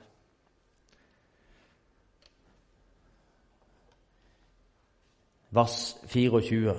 Vers 5.55 5.79
24. 6.11 6.75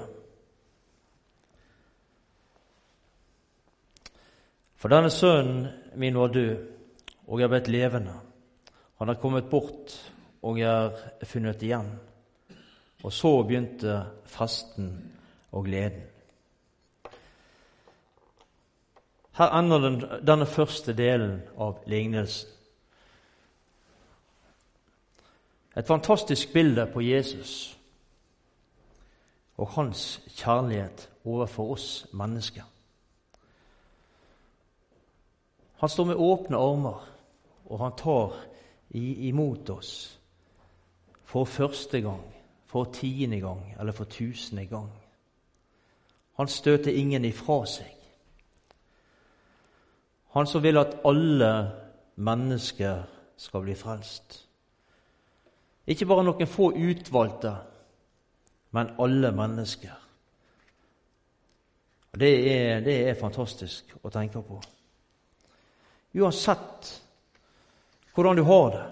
For 4.75 4.91
denne 4.91 5.09
sønnen 5.09 5.84
min 5.97 6.17
var 6.17 6.27
død 6.27 6.57
og 7.27 7.41
er 7.41 7.47
blitt 7.47 7.67
levende. 7.67 8.13
Han 8.97 9.09
er 9.09 9.19
kommet 9.19 9.49
bort 9.49 9.95
og 10.41 10.59
er 10.59 10.91
funnet 11.23 11.63
igjen. 11.63 11.89
Og 13.03 13.13
så 13.13 13.43
begynte 13.43 14.03
fasten 14.25 14.91
og 15.51 15.65
gleden. 15.65 16.03
Her 19.35 19.51
ender 19.59 19.79
den, 19.79 20.03
denne 20.27 20.45
første 20.45 20.93
delen 20.95 21.41
av 21.59 21.81
lignelsen. 21.87 22.49
Et 25.75 25.87
fantastisk 25.87 26.53
bilde 26.53 26.85
på 26.93 27.01
Jesus 27.03 27.77
og 29.57 29.67
hans 29.75 30.21
kjærlighet 30.37 31.09
overfor 31.25 31.73
oss 31.75 32.07
mennesker. 32.13 32.63
Han 35.77 35.89
står 35.89 36.05
med 36.05 36.15
åpne 36.15 36.57
armer, 36.57 37.07
og 37.65 37.79
han 37.79 37.95
tar 37.97 38.35
imot 38.95 39.69
oss 39.69 40.19
for 41.25 41.45
første 41.45 42.01
gang, 42.01 42.23
for 42.65 42.91
tiende 42.93 43.39
gang 43.39 43.75
eller 43.79 43.91
for 43.91 44.05
tusende 44.05 44.65
gang. 44.65 44.91
Han 46.35 46.47
støter 46.47 46.91
ingen 46.91 47.25
ifra 47.25 47.65
seg. 47.65 47.91
Han 50.35 50.47
som 50.47 50.63
vil 50.63 50.77
at 50.77 50.97
alle 51.07 51.51
mennesker 52.15 53.03
skal 53.37 53.63
bli 53.63 53.75
frelst. 53.75 54.41
Ikke 55.87 56.07
bare 56.09 56.25
noen 56.27 56.47
få 56.47 56.71
utvalgte, 56.75 57.53
men 58.75 58.95
alle 58.99 59.31
mennesker. 59.31 60.01
Det 62.15 62.31
er, 62.51 62.79
det 62.83 62.95
er 63.09 63.19
fantastisk 63.19 63.91
å 64.03 64.11
tenke 64.11 64.41
på 64.43 64.59
uansett 66.15 67.01
hvordan 68.15 68.39
du 68.39 68.45
har 68.47 68.69
det. 68.71 68.85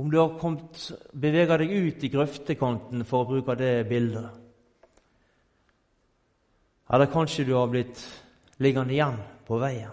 Om 0.00 0.10
du 0.10 0.18
har 0.18 0.38
kommet, 0.40 0.92
bevega 1.12 1.58
deg 1.60 1.72
ut 1.72 2.04
i 2.04 2.08
grøftekanten, 2.12 3.04
for 3.04 3.24
å 3.24 3.28
bruke 3.28 3.56
det 3.60 3.88
bildet. 3.88 4.30
Eller 6.88 7.10
kanskje 7.12 7.44
du 7.44 7.52
har 7.52 7.68
blitt 7.68 8.00
liggende 8.64 8.96
igjen 8.96 9.18
på 9.44 9.58
veien. 9.60 9.92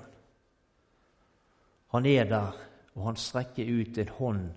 Han 1.91 2.07
er 2.07 2.29
der, 2.31 2.55
og 2.95 3.03
han 3.09 3.19
strekker 3.19 3.67
ut 3.67 3.99
en 3.99 4.15
hånd 4.19 4.47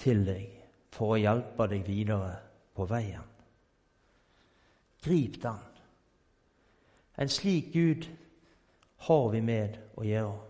til 0.00 0.24
deg 0.26 0.48
for 0.92 1.14
å 1.14 1.20
hjelpe 1.20 1.68
deg 1.68 1.84
videre 1.88 2.32
på 2.72 2.88
veien. 2.88 3.31
Grip 5.02 5.42
den. 5.42 5.60
En 7.18 7.28
slik 7.28 7.72
Gud 7.72 8.08
har 9.06 9.28
vi 9.32 9.40
med 9.44 9.78
å 9.98 10.06
gjøre. 10.06 10.40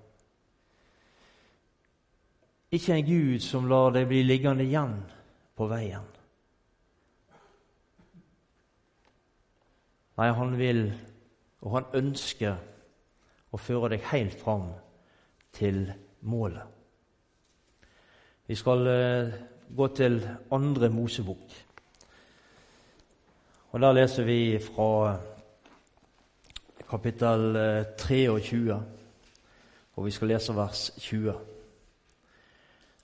Ikke 2.72 2.96
en 2.96 3.06
Gud 3.06 3.44
som 3.44 3.68
lar 3.68 3.92
deg 3.92 4.08
bli 4.08 4.22
liggende 4.24 4.64
igjen 4.64 4.94
på 5.56 5.68
veien. 5.68 6.04
Nei, 10.20 10.28
han 10.36 10.54
vil, 10.60 10.86
og 11.64 11.74
han 11.76 11.88
ønsker, 12.02 12.60
å 13.52 13.58
føre 13.60 13.90
deg 13.92 14.06
helt 14.08 14.38
fram 14.40 14.70
til 15.52 15.84
målet. 16.24 16.64
Vi 18.48 18.56
skal 18.56 18.88
uh, 18.88 19.34
gå 19.76 19.88
til 19.96 20.16
andre 20.52 20.88
Mosebok. 20.92 21.52
Og 23.72 23.80
Der 23.80 23.92
leser 23.92 24.24
vi 24.24 24.58
fra 24.58 25.16
kapittel 26.90 27.56
23, 27.98 28.70
eh, 28.70 28.80
og 29.96 30.04
vi 30.04 30.10
skal 30.10 30.28
lese 30.28 30.54
vers 30.56 30.90
20. 30.98 31.32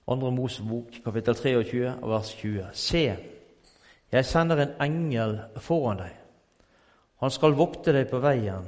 Andre 0.07 0.31
Mosebok, 0.31 0.91
kapittel 1.03 1.35
23, 1.35 1.95
vers 2.01 2.33
20. 2.33 2.67
Se, 2.73 3.17
jeg 4.11 4.25
sender 4.25 4.61
en 4.61 4.75
engel 4.81 5.39
foran 5.57 6.03
deg. 6.03 6.13
Han 7.19 7.31
skal 7.31 7.57
vokte 7.57 7.93
deg 7.93 8.05
på 8.11 8.19
veien 8.21 8.67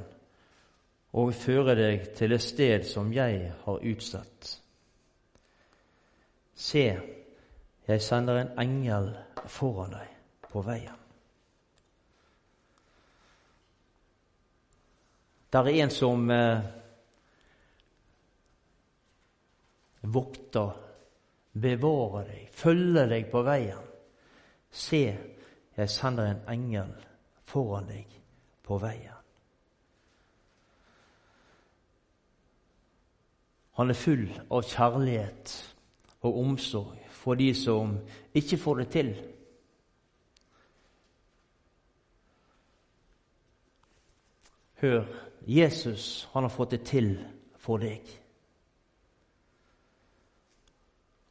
og 1.12 1.34
føre 1.34 1.76
deg 1.78 2.08
til 2.18 2.34
et 2.34 2.42
sted 2.42 2.88
som 2.88 3.12
jeg 3.14 3.52
har 3.62 3.78
utstedt. 3.92 4.50
Se, 6.54 6.84
jeg 7.88 8.02
sender 8.02 8.42
en 8.42 8.52
engel 8.58 9.12
foran 9.46 9.94
deg 9.94 10.10
på 10.50 10.66
veien. 10.66 11.01
Det 15.52 15.60
er 15.60 15.82
en 15.82 15.90
som 15.92 16.30
eh, 16.30 16.60
vokter, 20.02 20.70
bevarer 21.52 22.28
deg, 22.30 22.46
følger 22.56 23.10
deg 23.10 23.26
på 23.28 23.42
veien. 23.44 23.88
Se, 24.72 25.02
jeg 25.76 25.92
sender 25.92 26.30
en 26.30 26.46
engel 26.54 26.94
foran 27.44 27.90
deg 27.90 28.14
på 28.64 28.78
veien. 28.80 29.18
Han 33.76 33.92
er 33.92 33.96
full 33.96 34.24
av 34.52 34.64
kjærlighet 34.68 35.52
og 36.24 36.38
omsorg 36.46 37.04
for 37.12 37.36
de 37.36 37.50
som 37.56 37.92
ikke 38.36 38.58
får 38.60 38.80
det 38.80 38.88
til. 38.96 39.12
Hør, 44.82 45.04
Jesus 45.46 46.28
han 46.32 46.42
har 46.42 46.50
fått 46.50 46.70
det 46.70 46.84
til 46.86 47.14
for 47.58 47.82
deg. 47.82 48.02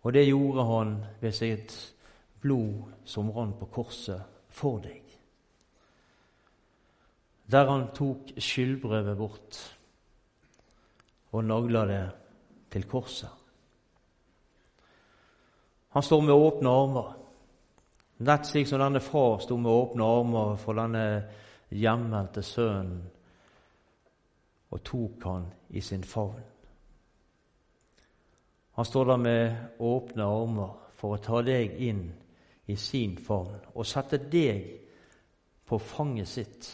Og 0.02 0.14
det 0.14 0.26
gjorde 0.26 0.66
han 0.66 0.96
ved 1.22 1.36
sitt 1.36 1.76
blod 2.42 2.90
som 3.06 3.30
rant 3.32 3.60
på 3.60 3.70
korset 3.72 4.24
for 4.50 4.82
deg. 4.82 5.04
Der 7.52 7.68
han 7.68 7.90
tok 7.96 8.34
skyldbrevet 8.40 9.18
bort 9.20 9.60
og 11.32 11.46
nagla 11.46 11.86
det 11.88 12.04
til 12.72 12.88
korset. 12.90 13.30
Han 15.92 16.04
står 16.04 16.22
med 16.24 16.36
åpne 16.36 16.72
armer, 16.72 17.08
nett 18.24 18.48
slik 18.48 18.70
som 18.70 18.80
denne 18.80 19.02
far 19.04 19.42
sto 19.44 19.58
med 19.60 19.72
åpne 19.72 20.08
armer 20.08 20.54
for 20.62 20.80
denne 20.80 21.04
hjemvendte 21.72 22.44
sønnen 22.48 23.11
og 24.72 24.84
tok 24.88 25.24
han 25.28 25.46
i 25.70 25.82
sin 25.82 26.04
favn. 26.04 26.44
Han 28.72 28.86
står 28.86 29.06
der 29.06 29.18
med 29.18 29.56
åpne 29.80 30.24
armer 30.24 30.78
for 30.96 31.16
å 31.16 31.24
ta 31.24 31.42
deg 31.44 31.76
inn 31.84 32.06
i 32.72 32.76
sin 32.80 33.18
favn 33.20 33.60
og 33.74 33.88
sette 33.88 34.22
deg 34.32 34.70
på 35.68 35.80
fanget 35.80 36.30
sitt 36.30 36.70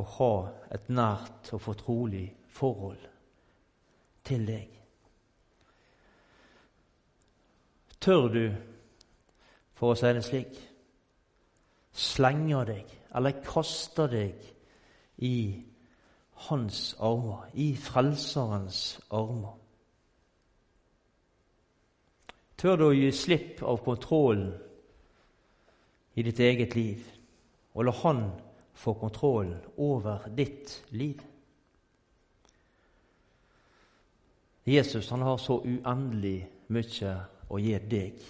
og 0.00 0.06
ha 0.16 0.34
et 0.72 0.88
nært 0.88 1.50
og 1.52 1.60
fortrolig 1.60 2.26
forhold 2.54 3.02
til 4.24 4.46
deg. 4.48 4.76
Tør 8.00 8.28
du, 8.32 8.44
for 9.76 9.92
å 9.92 9.98
si 9.98 10.12
det 10.16 10.24
slik, 10.24 10.54
slenge 11.92 12.62
deg 12.70 12.94
eller 13.18 13.42
kaste 13.44 14.06
deg 14.08 14.46
i 15.26 15.34
hans 16.48 16.94
armer, 16.98 17.48
i 17.54 17.74
Frelserens 17.76 19.00
armer? 19.10 19.56
Tør 22.60 22.76
du 22.76 22.84
å 22.90 22.92
gi 22.92 23.08
slipp 23.16 23.62
av 23.64 23.80
kontrollen 23.84 24.50
i 26.14 26.24
ditt 26.26 26.40
eget 26.44 26.76
liv, 26.76 27.04
og 27.74 27.86
la 27.86 27.94
Han 28.02 28.24
få 28.74 28.94
kontroll 28.94 29.54
over 29.76 30.28
ditt 30.36 30.82
liv? 30.90 31.20
Jesus 34.66 35.08
han 35.10 35.22
har 35.22 35.36
så 35.36 35.56
uendelig 35.64 36.48
mye 36.68 37.14
å 37.48 37.58
gi 37.58 37.78
deg. 37.90 38.20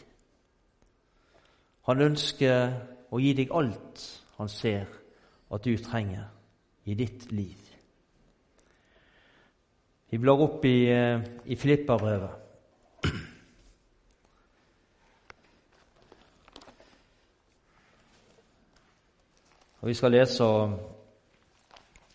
Han 1.90 2.00
ønsker 2.06 2.76
å 3.10 3.18
gi 3.20 3.34
deg 3.34 3.50
alt 3.52 4.04
han 4.38 4.48
ser 4.48 4.86
at 5.50 5.64
du 5.64 5.74
trenger 5.76 6.28
i 6.86 6.94
ditt 6.94 7.32
liv. 7.32 7.69
Vi 10.10 10.18
blar 10.18 10.40
opp 10.42 10.64
i, 10.64 10.90
eh, 10.90 11.20
i 11.44 11.56
Filipperbrevet. 11.56 12.30
Og 19.80 19.88
Vi 19.88 19.94
skal 19.94 20.10
lese, 20.10 20.44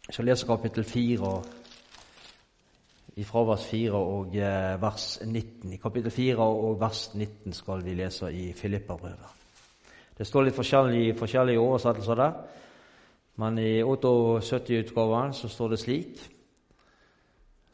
skal 0.09 0.25
lese 0.25 0.45
kapittel 0.45 0.83
4 0.83 1.43
fra 3.23 3.43
vers 3.47 3.65
4 3.71 3.91
og 3.95 4.35
eh, 4.35 4.81
vers 4.81 5.19
19. 5.25 5.73
I 5.73 5.77
kapittel 5.77 6.11
4 6.11 6.37
og 6.37 6.79
vers 6.79 7.15
19 7.15 7.53
skal 7.53 7.85
vi 7.85 7.93
lese 7.93 8.33
i 8.33 8.53
Filipperbrevet. 8.53 9.31
Det 10.17 10.27
står 10.27 10.41
litt 10.43 10.55
forskjellige, 10.55 11.15
forskjellige 11.15 11.59
oversettelser 11.59 12.15
der, 12.15 12.31
men 13.35 13.57
i 13.57 13.83
78-utgaven 13.83 15.33
så 15.33 15.47
står 15.47 15.67
det 15.69 15.79
slik 15.79 16.34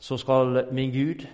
Så 0.01 0.17
skal 0.17 0.65
min 0.73 0.91
Gud, 0.91 1.27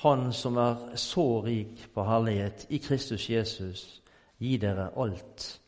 Han 0.00 0.32
som 0.32 0.56
er 0.56 0.96
så 0.96 1.40
rik 1.44 1.86
på 1.94 2.04
herlighet 2.04 2.66
i 2.70 2.78
Kristus 2.78 3.30
Jesus, 3.30 4.02
gi 4.40 4.56
dere 4.56 4.90
alt 4.96 5.60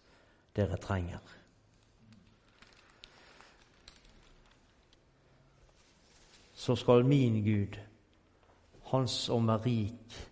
dere 0.56 0.76
trenger. 0.76 1.36
så 6.66 6.76
skal 6.76 7.04
min 7.04 7.44
Gud, 7.44 7.78
Han 8.84 9.08
som 9.08 9.48
er 9.48 9.66
rik 9.66 10.28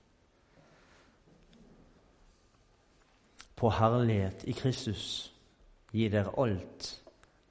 på 3.57 3.71
herlighet 3.71 4.45
i 4.45 4.53
Kristus, 4.53 5.35
gi 5.93 6.09
dere 6.09 6.33
alt 6.39 7.03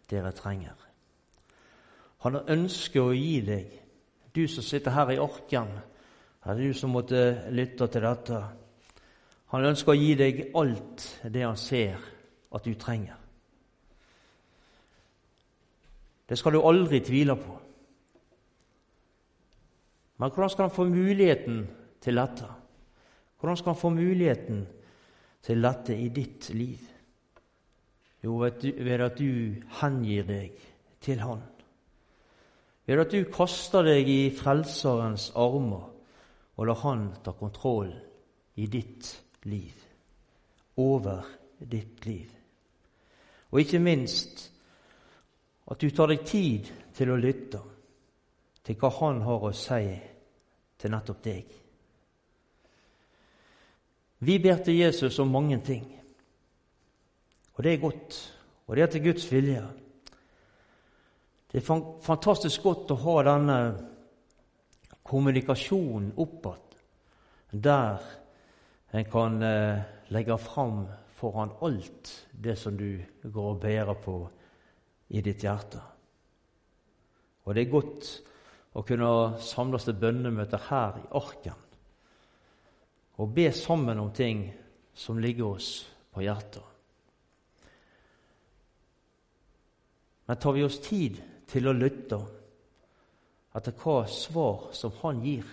dere 0.10 0.32
trenger. 0.32 0.76
Han 2.24 2.36
ønsker 2.36 3.02
å 3.04 3.16
gi 3.16 3.40
deg, 3.48 3.72
du 4.34 4.48
som 4.48 4.66
sitter 4.66 4.92
her 4.92 5.12
i 5.14 5.20
orken, 5.22 5.70
det 6.44 6.56
du 6.60 6.74
som 6.74 6.92
måtte 6.92 7.50
lytte 7.54 7.88
til 7.88 8.04
dette. 8.04 8.40
Han 9.54 9.68
ønsker 9.70 9.94
å 9.94 10.00
gi 10.00 10.16
deg 10.18 10.40
alt 10.58 11.06
det 11.30 11.44
han 11.46 11.60
ser 11.60 12.02
at 12.54 12.66
du 12.66 12.74
trenger. 12.74 13.20
Det 16.26 16.40
skal 16.40 16.56
du 16.56 16.64
aldri 16.66 17.04
tvile 17.06 17.36
på. 17.38 17.60
Men 20.18 20.32
hvordan 20.32 20.50
skal 20.50 20.68
han 20.68 20.76
få 20.76 20.88
muligheten 20.90 21.64
til 22.02 22.18
dette? 22.18 22.50
Hvordan 23.40 23.58
skal 23.60 23.74
han 23.74 23.82
få 23.82 23.90
muligheten 23.94 24.66
til 25.44 25.62
dette 25.62 25.98
i 26.00 26.10
ditt 26.16 26.50
liv? 26.56 26.90
Jo, 28.24 28.38
ved 28.40 29.02
at 29.04 29.18
du 29.20 29.62
hengir 29.82 30.24
deg 30.24 30.62
til 31.04 31.20
Han. 31.20 31.42
Ved 32.86 33.00
at 33.00 33.12
du 33.12 33.24
kaster 33.32 33.86
deg 33.88 34.10
i 34.12 34.32
Frelserens 34.36 35.30
armer 35.40 35.88
og 36.58 36.68
lar 36.68 36.82
Han 36.84 37.06
ta 37.24 37.32
kontroll 37.32 37.94
i 38.60 38.68
ditt 38.68 39.08
liv, 39.48 39.74
over 40.78 41.24
ditt 41.60 42.06
liv. 42.06 42.30
Og 43.52 43.62
ikke 43.62 43.80
minst 43.80 44.50
at 45.72 45.80
du 45.80 45.90
tar 45.90 46.12
deg 46.12 46.26
tid 46.28 46.70
til 46.94 47.14
å 47.14 47.20
lytte 47.20 47.62
til 48.64 48.78
hva 48.80 48.92
Han 49.00 49.22
har 49.24 49.48
å 49.48 49.54
si 49.56 49.84
til 50.80 50.92
nettopp 50.92 51.24
deg. 51.24 51.46
Vi 54.24 54.38
ber 54.40 54.60
til 54.64 54.78
Jesus 54.80 55.20
om 55.20 55.32
mange 55.32 55.60
ting, 55.64 55.88
og 57.56 57.64
det 57.64 57.74
er 57.74 57.82
godt, 57.82 58.20
og 58.68 58.76
det 58.76 58.84
er 58.84 58.92
til 58.92 59.04
Guds 59.04 59.26
vilje. 59.32 59.64
Det 61.54 61.62
er 61.62 61.82
fantastisk 62.02 62.64
godt 62.66 62.92
å 62.96 62.96
ha 63.04 63.14
denne 63.28 63.56
kommunikasjonen 65.06 66.08
oppad, 66.18 66.78
der 67.54 68.06
en 68.90 69.04
kan 69.06 69.36
eh, 69.46 69.84
legge 70.10 70.38
fram 70.42 70.80
foran 71.14 71.52
alt 71.62 72.10
det 72.34 72.56
som 72.58 72.74
du 72.74 72.98
går 73.22 73.50
og 73.52 73.60
bærer 73.62 74.00
på 74.02 74.16
i 75.14 75.22
ditt 75.22 75.46
hjerte. 75.46 75.82
Og 77.46 77.54
det 77.54 77.68
er 77.68 77.76
godt 77.76 78.10
å 78.74 78.82
kunne 78.88 79.12
samles 79.46 79.86
til 79.86 80.00
bønnemøter 80.02 80.64
her 80.72 80.98
i 81.04 81.10
Arken 81.20 81.60
og 83.22 83.36
be 83.36 83.46
sammen 83.54 84.02
om 84.02 84.10
ting 84.10 84.48
som 84.98 85.22
ligger 85.22 85.52
oss 85.52 85.70
på 86.10 86.26
hjertet. 86.26 86.66
Men 90.26 90.42
tar 90.42 90.58
vi 90.58 90.66
oss 90.66 90.80
tid 90.82 91.22
til 91.54 91.70
å 91.70 91.76
lytte 91.78 92.20
etter 93.54 93.76
hva 93.78 94.00
svar 94.10 94.70
som 94.74 94.94
han 95.04 95.22
gir? 95.22 95.48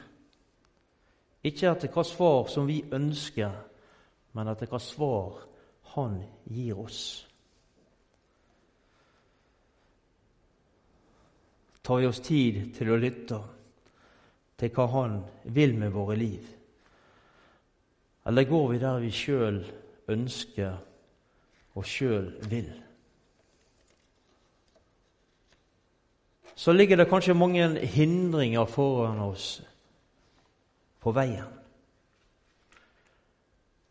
Ikke 1.44 1.70
etter 1.70 1.92
hva 1.92 2.04
svar 2.04 2.48
som 2.52 2.68
vi 2.68 2.80
ønsker, 2.92 3.52
men 4.36 4.52
etter 4.52 4.70
hva 4.70 4.80
svar 4.80 5.42
han 5.94 6.22
gir 6.48 6.80
oss. 6.80 7.02
tar 11.90 11.96
vi 11.96 12.06
oss 12.06 12.20
tid 12.20 12.58
til 12.76 12.92
å 12.92 12.96
lytte 13.02 13.36
til 14.60 14.70
hva 14.76 14.84
Han 14.92 15.16
vil 15.50 15.72
med 15.74 15.90
våre 15.90 16.14
liv? 16.14 16.44
Eller 18.30 18.46
går 18.46 18.68
vi 18.70 18.78
der 18.78 19.00
vi 19.02 19.10
sjøl 19.10 19.58
ønsker 20.14 20.76
og 21.74 21.88
sjøl 21.90 22.28
vil? 22.52 22.70
Så 26.60 26.72
ligger 26.72 26.96
det 26.96 27.08
kanskje 27.08 27.34
mange 27.34 27.86
hindringer 27.88 28.66
foran 28.68 29.20
oss 29.24 29.62
på 31.00 31.12
veien. 31.16 31.48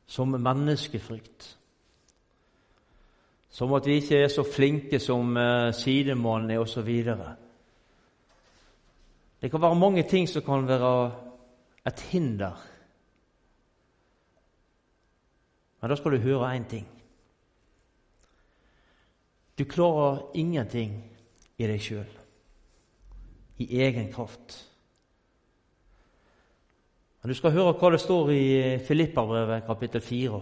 Som 0.05 0.35
menneskefrykt. 0.37 1.47
Som 3.49 3.73
at 3.73 3.89
vi 3.89 3.97
ikke 3.97 4.21
er 4.21 4.29
så 4.29 4.45
flinke 4.45 4.99
som 5.01 5.33
sidemannen 5.73 6.53
er, 6.53 6.61
osv. 6.61 6.91
Det 9.41 9.51
kan 9.51 9.61
være 9.65 9.81
mange 9.81 10.05
ting 10.05 10.29
som 10.29 10.45
kan 10.45 10.69
være 10.69 10.93
et 11.89 12.05
hinder. 12.11 12.53
Men 15.81 15.89
da 15.89 15.95
skal 15.95 16.11
du 16.11 16.21
høre 16.21 16.53
én 16.53 16.69
ting. 16.69 16.87
Du 19.57 19.65
klarer 19.65 20.21
ingenting 20.35 20.99
i 21.57 21.67
deg 21.67 21.81
sjøl, 21.81 22.18
i 23.59 23.81
egen 23.81 24.11
kraft. 24.13 24.55
Men 27.21 27.29
du 27.29 27.35
skal 27.35 27.51
høre 27.51 27.75
hva 27.75 27.91
det 27.91 27.99
står 27.99 28.31
i 28.31 28.45
Filipperbrevet 28.87 29.65
kapittel 29.67 30.01
4. 30.01 30.39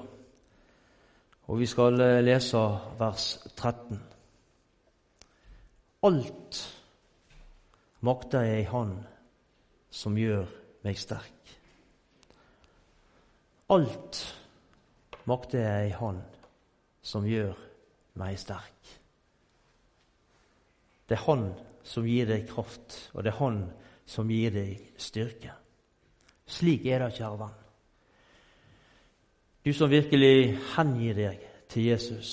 Og 1.48 1.60
vi 1.60 1.66
skal 1.66 2.02
eh, 2.04 2.20
lese 2.22 2.62
vers 3.00 3.26
13. 3.56 4.02
Alt 6.06 6.60
makter 8.06 8.46
jeg 8.46 8.62
i 8.62 8.70
Han 8.70 8.94
som 9.90 10.18
gjør 10.20 10.46
meg 10.86 11.00
sterk. 11.02 11.54
Alt 13.74 14.22
makter 15.26 15.66
jeg 15.66 15.90
i 15.90 15.96
Han 15.98 16.22
som 17.02 17.26
gjør 17.26 17.58
meg 18.22 18.38
sterk. 18.40 18.94
Det 21.10 21.18
er 21.18 21.26
Han 21.26 21.50
som 21.88 22.08
gir 22.08 22.28
deg 22.28 22.48
kraft, 22.50 22.98
og 23.16 23.24
det 23.24 23.32
er 23.32 23.40
Han 23.40 23.62
som 24.08 24.30
gir 24.32 24.52
deg 24.56 24.92
styrke. 25.00 25.54
Slik 26.48 26.86
er 26.88 27.04
det, 27.04 27.16
kjære 27.18 27.40
venn. 27.40 27.56
Du 29.68 29.74
som 29.76 29.92
virkelig 29.92 30.56
hengir 30.78 31.18
deg 31.18 31.42
til 31.68 31.90
Jesus, 31.90 32.32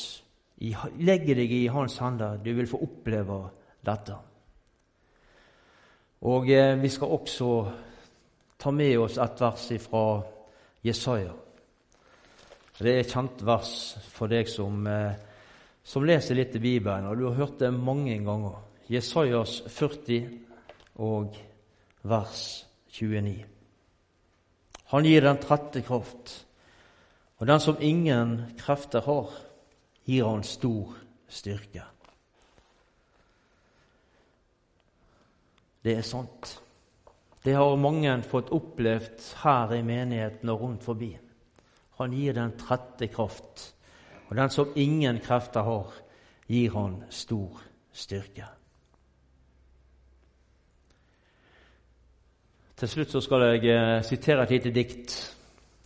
legger 1.03 1.35
deg 1.35 1.51
i 1.51 1.67
hans 1.67 1.99
hender, 1.99 2.39
du 2.39 2.53
vil 2.55 2.69
få 2.71 2.79
oppleve 2.87 3.41
dette. 3.85 4.19
Og 6.25 6.47
eh, 6.49 6.77
vi 6.81 6.89
skal 6.89 7.17
også 7.17 7.49
ta 8.59 8.71
med 8.73 8.95
oss 9.03 9.19
et 9.21 9.43
vers 9.43 9.67
fra 9.83 10.05
Jesaja. 10.87 11.35
Det 12.79 12.91
er 12.91 13.03
et 13.03 13.11
kjent 13.13 13.43
vers 13.45 13.73
for 14.15 14.31
deg 14.31 14.49
som, 14.49 14.87
eh, 14.87 15.19
som 15.85 16.07
leser 16.07 16.39
litt 16.39 16.55
i 16.57 16.63
Bibelen, 16.63 17.11
og 17.11 17.19
du 17.19 17.27
har 17.29 17.43
hørt 17.43 17.59
det 17.61 17.75
mange 17.75 18.17
ganger. 18.25 18.63
Jesajas 18.89 19.63
40 19.67 20.29
og 21.01 21.37
vers 22.03 22.67
29. 22.93 23.45
Han 24.93 25.07
gir 25.09 25.25
den 25.25 25.39
trette 25.41 25.81
kraft, 25.83 26.35
og 27.41 27.49
den 27.49 27.61
som 27.61 27.81
ingen 27.81 28.35
krefter 28.61 29.01
har, 29.07 29.31
gir 30.05 30.29
han 30.29 30.45
stor 30.45 30.93
styrke. 31.33 31.87
Det 35.85 35.95
er 35.99 36.05
sant. 36.05 36.59
Det 37.45 37.57
har 37.57 37.77
mange 37.81 38.13
fått 38.29 38.53
opplevd 38.57 39.25
her 39.43 39.73
i 39.77 39.83
menigheten 39.85 40.53
og 40.53 40.61
rundt 40.61 40.85
forbi. 40.85 41.11
Han 41.97 42.13
gir 42.13 42.37
den 42.37 42.53
trette 42.61 43.09
kraft, 43.09 43.71
og 44.29 44.37
den 44.37 44.53
som 44.53 44.77
ingen 44.77 45.21
krefter 45.25 45.65
har, 45.65 45.97
gir 46.49 46.77
han 46.77 47.01
stor 47.09 47.65
styrke. 47.93 48.49
Til 52.77 52.89
slutt 52.89 53.11
så 53.11 53.21
skal 53.23 53.43
jeg 53.43 53.71
eh, 53.71 54.03
sitere 54.03 54.43
et 54.43 54.51
lite 54.51 54.71
dikt 54.75 55.13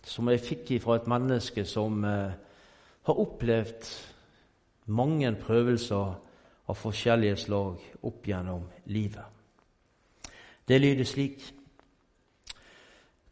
som 0.09 0.29
jeg 0.31 0.41
fikk 0.41 0.71
fra 0.81 0.95
et 0.97 1.07
menneske 1.07 1.65
som 1.65 2.03
eh, 2.03 2.31
har 3.05 3.21
opplevd 3.21 3.89
mange 4.89 5.29
prøvelser 5.37 6.15
av 6.69 6.77
forskjellige 6.77 7.37
slag 7.45 7.85
opp 8.09 8.25
gjennom 8.25 8.65
livet. 8.89 9.25
Det 10.67 10.81
lyder 10.81 11.05
slik 11.05 11.47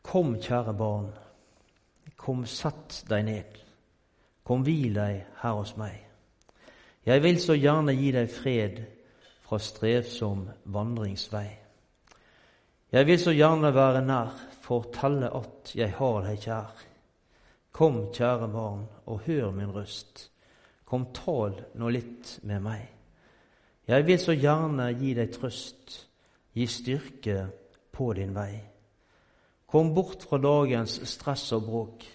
Kom, 0.07 0.37
kjære 0.39 0.71
barn, 0.77 1.09
kom, 2.15 2.45
sett 2.47 3.01
deg 3.09 3.25
ned. 3.27 3.57
Kom, 4.47 4.61
hvil 4.63 4.93
deg 4.95 5.25
her 5.41 5.57
hos 5.57 5.73
meg. 5.75 5.97
Jeg 7.03 7.23
vil 7.25 7.41
så 7.43 7.57
gjerne 7.59 7.91
gi 7.97 8.13
deg 8.15 8.31
fred 8.31 8.79
fra 9.43 9.59
strevsom 9.59 10.45
vandringsvei. 10.71 11.66
Jeg 12.91 13.03
vil 13.07 13.19
så 13.19 13.33
gjerne 13.35 13.73
være 13.75 14.01
nær, 14.07 14.29
fortelle 14.63 15.27
at 15.35 15.73
jeg 15.75 15.91
har 15.97 16.21
deg 16.23 16.37
kjær. 16.39 16.83
Kom, 17.75 17.97
kjære 18.15 18.47
barn, 18.53 18.85
og 19.11 19.25
hør 19.25 19.51
min 19.51 19.73
røst. 19.75 20.29
Kom, 20.87 21.09
tal 21.11 21.57
nå 21.75 21.89
litt 21.91 22.37
med 22.47 22.63
meg. 22.63 22.85
Jeg 23.91 24.05
vil 24.07 24.21
så 24.23 24.37
gjerne 24.39 24.85
gi 25.01 25.11
deg 25.19 25.33
trøst, 25.35 25.97
gi 26.55 26.67
styrke 26.67 27.35
på 27.91 28.07
din 28.15 28.31
vei. 28.35 28.55
Kom 29.67 29.91
bort 29.91 30.23
fra 30.23 30.39
dagens 30.39 31.01
stress 31.11 31.51
og 31.59 31.67
bråk, 31.67 32.07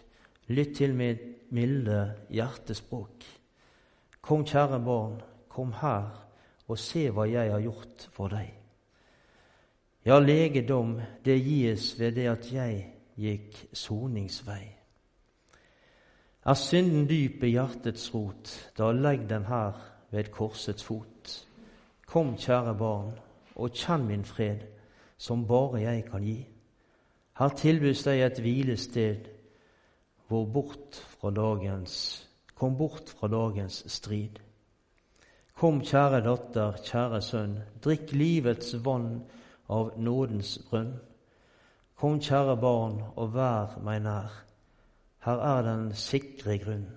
lytt 0.57 0.73
til 0.81 0.97
mitt 0.97 1.53
milde 1.53 2.01
hjertespråk. 2.33 3.29
Kom, 4.25 4.49
kjære 4.49 4.81
barn, 4.81 5.21
kom 5.53 5.77
her 5.85 6.09
og 6.65 6.81
se 6.81 7.11
hva 7.13 7.29
jeg 7.29 7.53
har 7.53 7.61
gjort 7.61 8.09
for 8.17 8.33
deg. 8.33 8.62
Ja, 10.05 10.19
legedom, 10.19 11.01
det 11.25 11.39
gis 11.45 11.93
ved 11.99 12.13
det 12.13 12.27
at 12.27 12.47
jeg 12.53 12.79
gikk 13.15 13.59
soningsvei. 13.73 14.65
Er 16.43 16.59
synden 16.59 17.05
dyp 17.07 17.45
i 17.47 17.53
hjertets 17.55 18.09
rot, 18.11 18.51
da 18.75 18.91
legg 18.91 19.29
den 19.31 19.45
her 19.47 19.77
ved 20.11 20.33
korsets 20.35 20.83
fot. 20.83 21.37
Kom, 22.07 22.33
kjære 22.35 22.75
barn, 22.75 23.13
og 23.55 23.77
kjenn 23.79 24.09
min 24.09 24.25
fred, 24.27 24.65
som 25.17 25.45
bare 25.47 25.85
jeg 25.85 26.03
kan 26.09 26.25
gi. 26.27 26.41
Her 27.39 27.55
tilbys 27.57 28.03
deg 28.03 28.25
et 28.25 28.41
hvilested, 28.43 29.29
hvor 30.27 30.49
bort 30.51 30.99
fra 31.15 31.31
dagens, 31.31 31.95
kom 32.59 32.75
bort 32.77 33.15
fra 33.21 33.31
dagens 33.31 33.85
strid. 33.87 34.43
Kom, 35.55 35.79
kjære 35.87 36.25
datter, 36.27 36.83
kjære 36.83 37.23
sønn, 37.23 37.55
drikk 37.85 38.11
livets 38.19 38.75
vann 38.83 39.23
av 39.73 39.93
nådens 39.97 40.59
brønn. 40.69 40.93
Kom, 41.97 42.21
kjære 42.21 42.57
barn, 42.61 42.99
og 43.17 43.35
vær 43.35 43.79
meg 43.85 44.03
nær. 44.05 44.33
Her 45.25 45.43
er 45.49 45.63
den 45.63 45.93
sikre 45.95 46.59
grunn. 46.59 46.89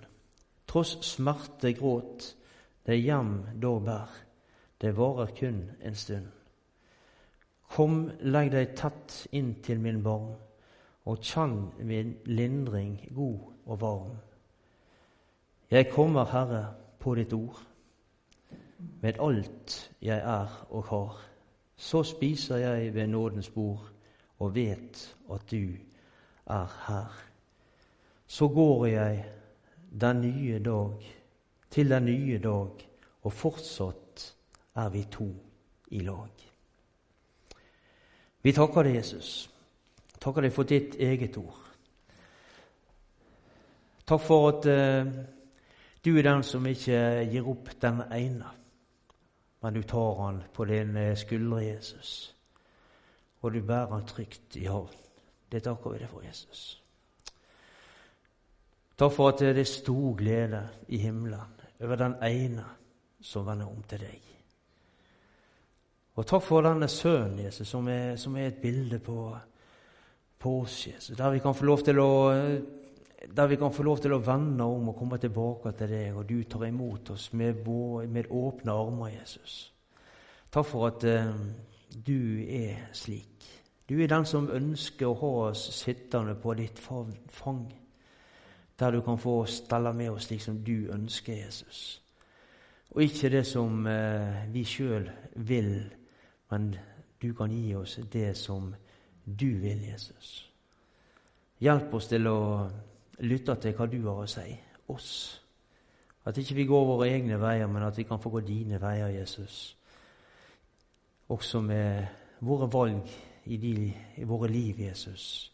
Tross 0.66 0.96
smerte, 1.06 1.72
gråt, 1.78 2.32
det 2.86 2.98
hjem 3.00 3.36
da 3.62 3.76
bær. 3.86 4.16
Det 4.80 4.96
varer 4.96 5.30
kun 5.38 5.60
en 5.80 5.94
stund. 5.94 6.26
Kom, 7.70 8.10
legg 8.20 8.50
deg 8.52 8.74
tett 8.78 9.14
inn 9.32 9.54
til 9.64 9.80
min 9.82 10.02
barn, 10.04 10.34
og 11.06 11.22
kjenn 11.22 11.70
min 11.86 12.16
lindring 12.26 12.98
god 13.14 13.46
og 13.66 13.80
varm. 13.80 14.18
Jeg 15.70 15.90
kommer, 15.90 16.26
Herre, 16.30 16.64
på 16.98 17.14
ditt 17.14 17.32
ord, 17.32 17.62
med 19.02 19.18
alt 19.22 19.78
jeg 20.02 20.18
er 20.18 20.60
og 20.70 20.84
har. 20.90 21.16
Så 21.76 22.02
spiser 22.02 22.56
jeg 22.56 22.94
ved 22.94 23.06
nådens 23.06 23.50
bord 23.50 23.90
og 24.38 24.54
vet 24.54 25.16
at 25.32 25.50
du 25.50 25.68
er 26.46 26.86
her. 26.86 27.22
Så 28.26 28.48
går 28.48 28.86
jeg 28.86 29.24
den 30.00 30.20
nye 30.20 30.58
dag 30.58 31.16
til 31.70 31.90
den 31.90 32.04
nye 32.04 32.38
dag, 32.38 32.88
og 33.22 33.32
fortsatt 33.32 34.34
er 34.74 34.88
vi 34.88 35.06
to 35.12 35.28
i 35.90 36.00
lag. 36.00 36.30
Vi 38.42 38.52
takker 38.52 38.86
deg, 38.86 38.94
Jesus. 38.96 39.50
Takker 40.20 40.46
deg 40.46 40.52
for 40.52 40.68
ditt 40.68 40.94
eget 41.02 41.36
ord. 41.36 41.62
Takk 44.06 44.22
for 44.22 44.48
at 44.48 44.68
uh, 44.70 45.12
du 46.04 46.12
er 46.14 46.22
den 46.22 46.44
som 46.46 46.66
ikke 46.66 47.00
gir 47.32 47.48
opp 47.50 47.72
den 47.82 48.04
ene 48.14 48.52
men 49.66 49.74
du 49.74 49.82
tar 49.82 50.14
han 50.14 50.42
på 50.52 50.64
dine 50.64 51.16
skuldre, 51.16 51.64
Jesus. 51.64 52.34
Og 53.40 53.52
du 53.52 53.62
bærer 53.66 53.86
han 53.86 54.04
trygt 54.06 54.56
i 54.56 54.68
havn. 54.70 54.92
Det 55.50 55.64
takker 55.64 55.90
vi 55.90 55.98
deg 55.98 56.10
for, 56.12 56.22
Jesus. 56.22 56.60
Takk 58.94 59.10
for 59.16 59.32
at 59.32 59.42
det 59.42 59.58
er 59.58 59.66
stor 59.66 60.14
glede 60.14 60.60
i 60.86 61.00
himmelen 61.02 61.58
over 61.80 61.98
den 61.98 62.14
ene 62.22 62.68
som 63.18 63.48
vender 63.48 63.66
om 63.66 63.82
til 63.90 64.04
deg. 64.06 64.30
Og 66.14 66.30
takk 66.30 66.46
for 66.46 66.62
denne 66.62 66.86
sønnen, 66.86 67.42
Jesus, 67.48 67.66
som 67.66 67.90
er, 67.90 68.14
som 68.22 68.36
er 68.38 68.52
et 68.52 68.62
bilde 68.62 69.02
på, 69.02 69.18
på 70.38 70.60
oss, 70.60 70.78
Jesus. 70.86 71.16
Der 71.18 71.34
vi 71.34 71.42
kan 71.42 71.58
få 71.58 71.66
lov 71.66 71.82
til 71.82 71.98
å 71.98 72.12
der 73.24 73.46
vi 73.46 73.56
kan 73.56 73.72
få 73.72 73.82
lov 73.82 73.98
til 74.02 74.12
å 74.12 74.22
vende 74.22 74.64
om 74.64 74.90
og 74.90 74.98
komme 74.98 75.18
tilbake 75.18 75.72
til 75.78 75.90
deg, 75.90 76.16
og 76.16 76.28
du 76.28 76.42
tar 76.44 76.66
imot 76.68 77.10
oss 77.10 77.30
med, 77.32 77.64
med 78.08 78.28
åpne 78.30 78.72
armer, 78.72 79.14
Jesus. 79.14 79.72
Takk 80.52 80.66
for 80.66 80.88
at 80.90 81.04
eh, 81.04 81.32
du 82.06 82.44
er 82.44 82.88
slik. 82.92 83.46
Du 83.88 83.96
er 84.02 84.10
den 84.10 84.26
som 84.26 84.50
ønsker 84.50 85.08
å 85.08 85.18
ha 85.20 85.32
oss 85.50 85.68
sittende 85.78 86.34
på 86.34 86.54
ditt 86.58 86.78
fang, 86.78 87.66
der 88.78 88.90
du 88.92 89.00
kan 89.02 89.18
få 89.18 89.44
stelle 89.48 89.92
med 89.96 90.10
oss 90.10 90.26
slik 90.28 90.42
som 90.42 90.58
du 90.64 90.90
ønsker, 90.92 91.38
Jesus. 91.46 92.02
Og 92.90 93.02
ikke 93.02 93.30
det 93.32 93.46
som 93.46 93.86
eh, 93.86 94.44
vi 94.52 94.64
sjøl 94.64 95.08
vil, 95.48 95.72
men 96.50 96.74
du 97.22 97.32
kan 97.34 97.52
gi 97.52 97.74
oss 97.76 97.98
det 98.12 98.34
som 98.36 98.74
du 99.24 99.48
vil, 99.62 99.86
Jesus. 99.88 100.50
Hjelp 101.60 101.94
oss 101.96 102.10
til 102.10 102.28
å 102.28 102.40
lytte 103.24 103.56
til 103.60 103.74
hva 103.76 103.86
du 103.88 104.00
har 104.04 104.22
å 104.22 104.28
si 104.30 104.46
oss. 104.92 105.10
At 106.26 106.38
ikke 106.38 106.56
vi 106.58 106.66
går 106.66 106.86
våre 106.88 107.08
egne 107.08 107.38
veier, 107.38 107.68
men 107.70 107.86
at 107.86 107.98
vi 107.98 108.04
kan 108.04 108.20
få 108.20 108.32
gå 108.34 108.42
dine 108.44 108.80
veier, 108.82 109.12
Jesus. 109.14 109.76
Også 111.28 111.60
med 111.62 112.06
våre 112.46 112.66
valg 112.70 113.06
i, 113.44 113.56
de, 113.56 113.74
i 114.16 114.24
våre 114.26 114.50
liv, 114.50 114.80
Jesus. 114.88 115.52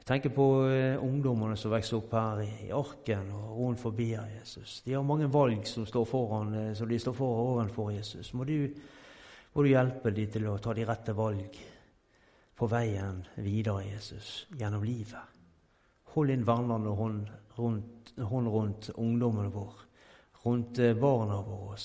Jeg 0.00 0.06
tenker 0.08 0.32
på 0.34 0.46
eh, 0.72 0.96
ungdommene 1.04 1.58
som 1.60 1.74
vokser 1.74 1.98
opp 1.98 2.14
her 2.16 2.40
i, 2.42 2.48
i 2.66 2.70
Arken 2.74 3.28
og 3.36 3.58
rundt 3.58 3.82
forbi 3.82 4.08
her, 4.14 4.30
Jesus. 4.38 4.80
De 4.86 4.96
har 4.96 5.04
mange 5.06 5.28
valg 5.30 5.68
som, 5.68 5.84
står 5.86 6.08
foran, 6.08 6.54
eh, 6.56 6.70
som 6.74 6.88
de 6.88 6.98
står 6.98 7.14
foran 7.14 7.52
ovenfor 7.52 7.92
Jesus. 7.92 8.32
Må 8.34 8.48
du, 8.48 8.56
må 9.54 9.62
du 9.62 9.70
hjelpe 9.70 10.14
dem 10.16 10.32
til 10.32 10.48
å 10.48 10.56
ta 10.58 10.74
de 10.74 10.88
rette 10.88 11.14
valg 11.16 11.60
på 12.56 12.68
veien 12.68 13.20
videre, 13.44 13.84
Jesus, 13.92 14.48
gjennom 14.56 14.82
livet. 14.88 15.39
Hold 16.14 16.28
din 16.28 16.46
vernende 16.46 16.90
hånd 16.90 17.28
rundt, 17.56 18.12
hånd 18.18 18.48
rundt 18.48 18.90
ungdommen 18.94 19.50
vår, 19.50 19.74
rundt 20.44 20.78
eh, 20.78 20.96
barna 20.96 21.42
våre 21.42 21.78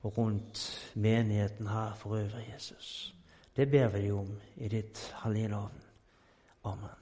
og 0.00 0.18
rundt 0.18 0.62
menigheten 0.94 1.66
her 1.66 1.92
for 1.98 2.16
øvrig, 2.16 2.46
Jesus. 2.54 3.14
Det 3.56 3.66
ber 3.70 3.88
vi 3.88 4.10
om 4.10 4.32
i 4.54 4.68
ditt 4.68 5.14
hellige 5.24 5.48
navn. 5.48 5.82
Amen. 6.64 6.99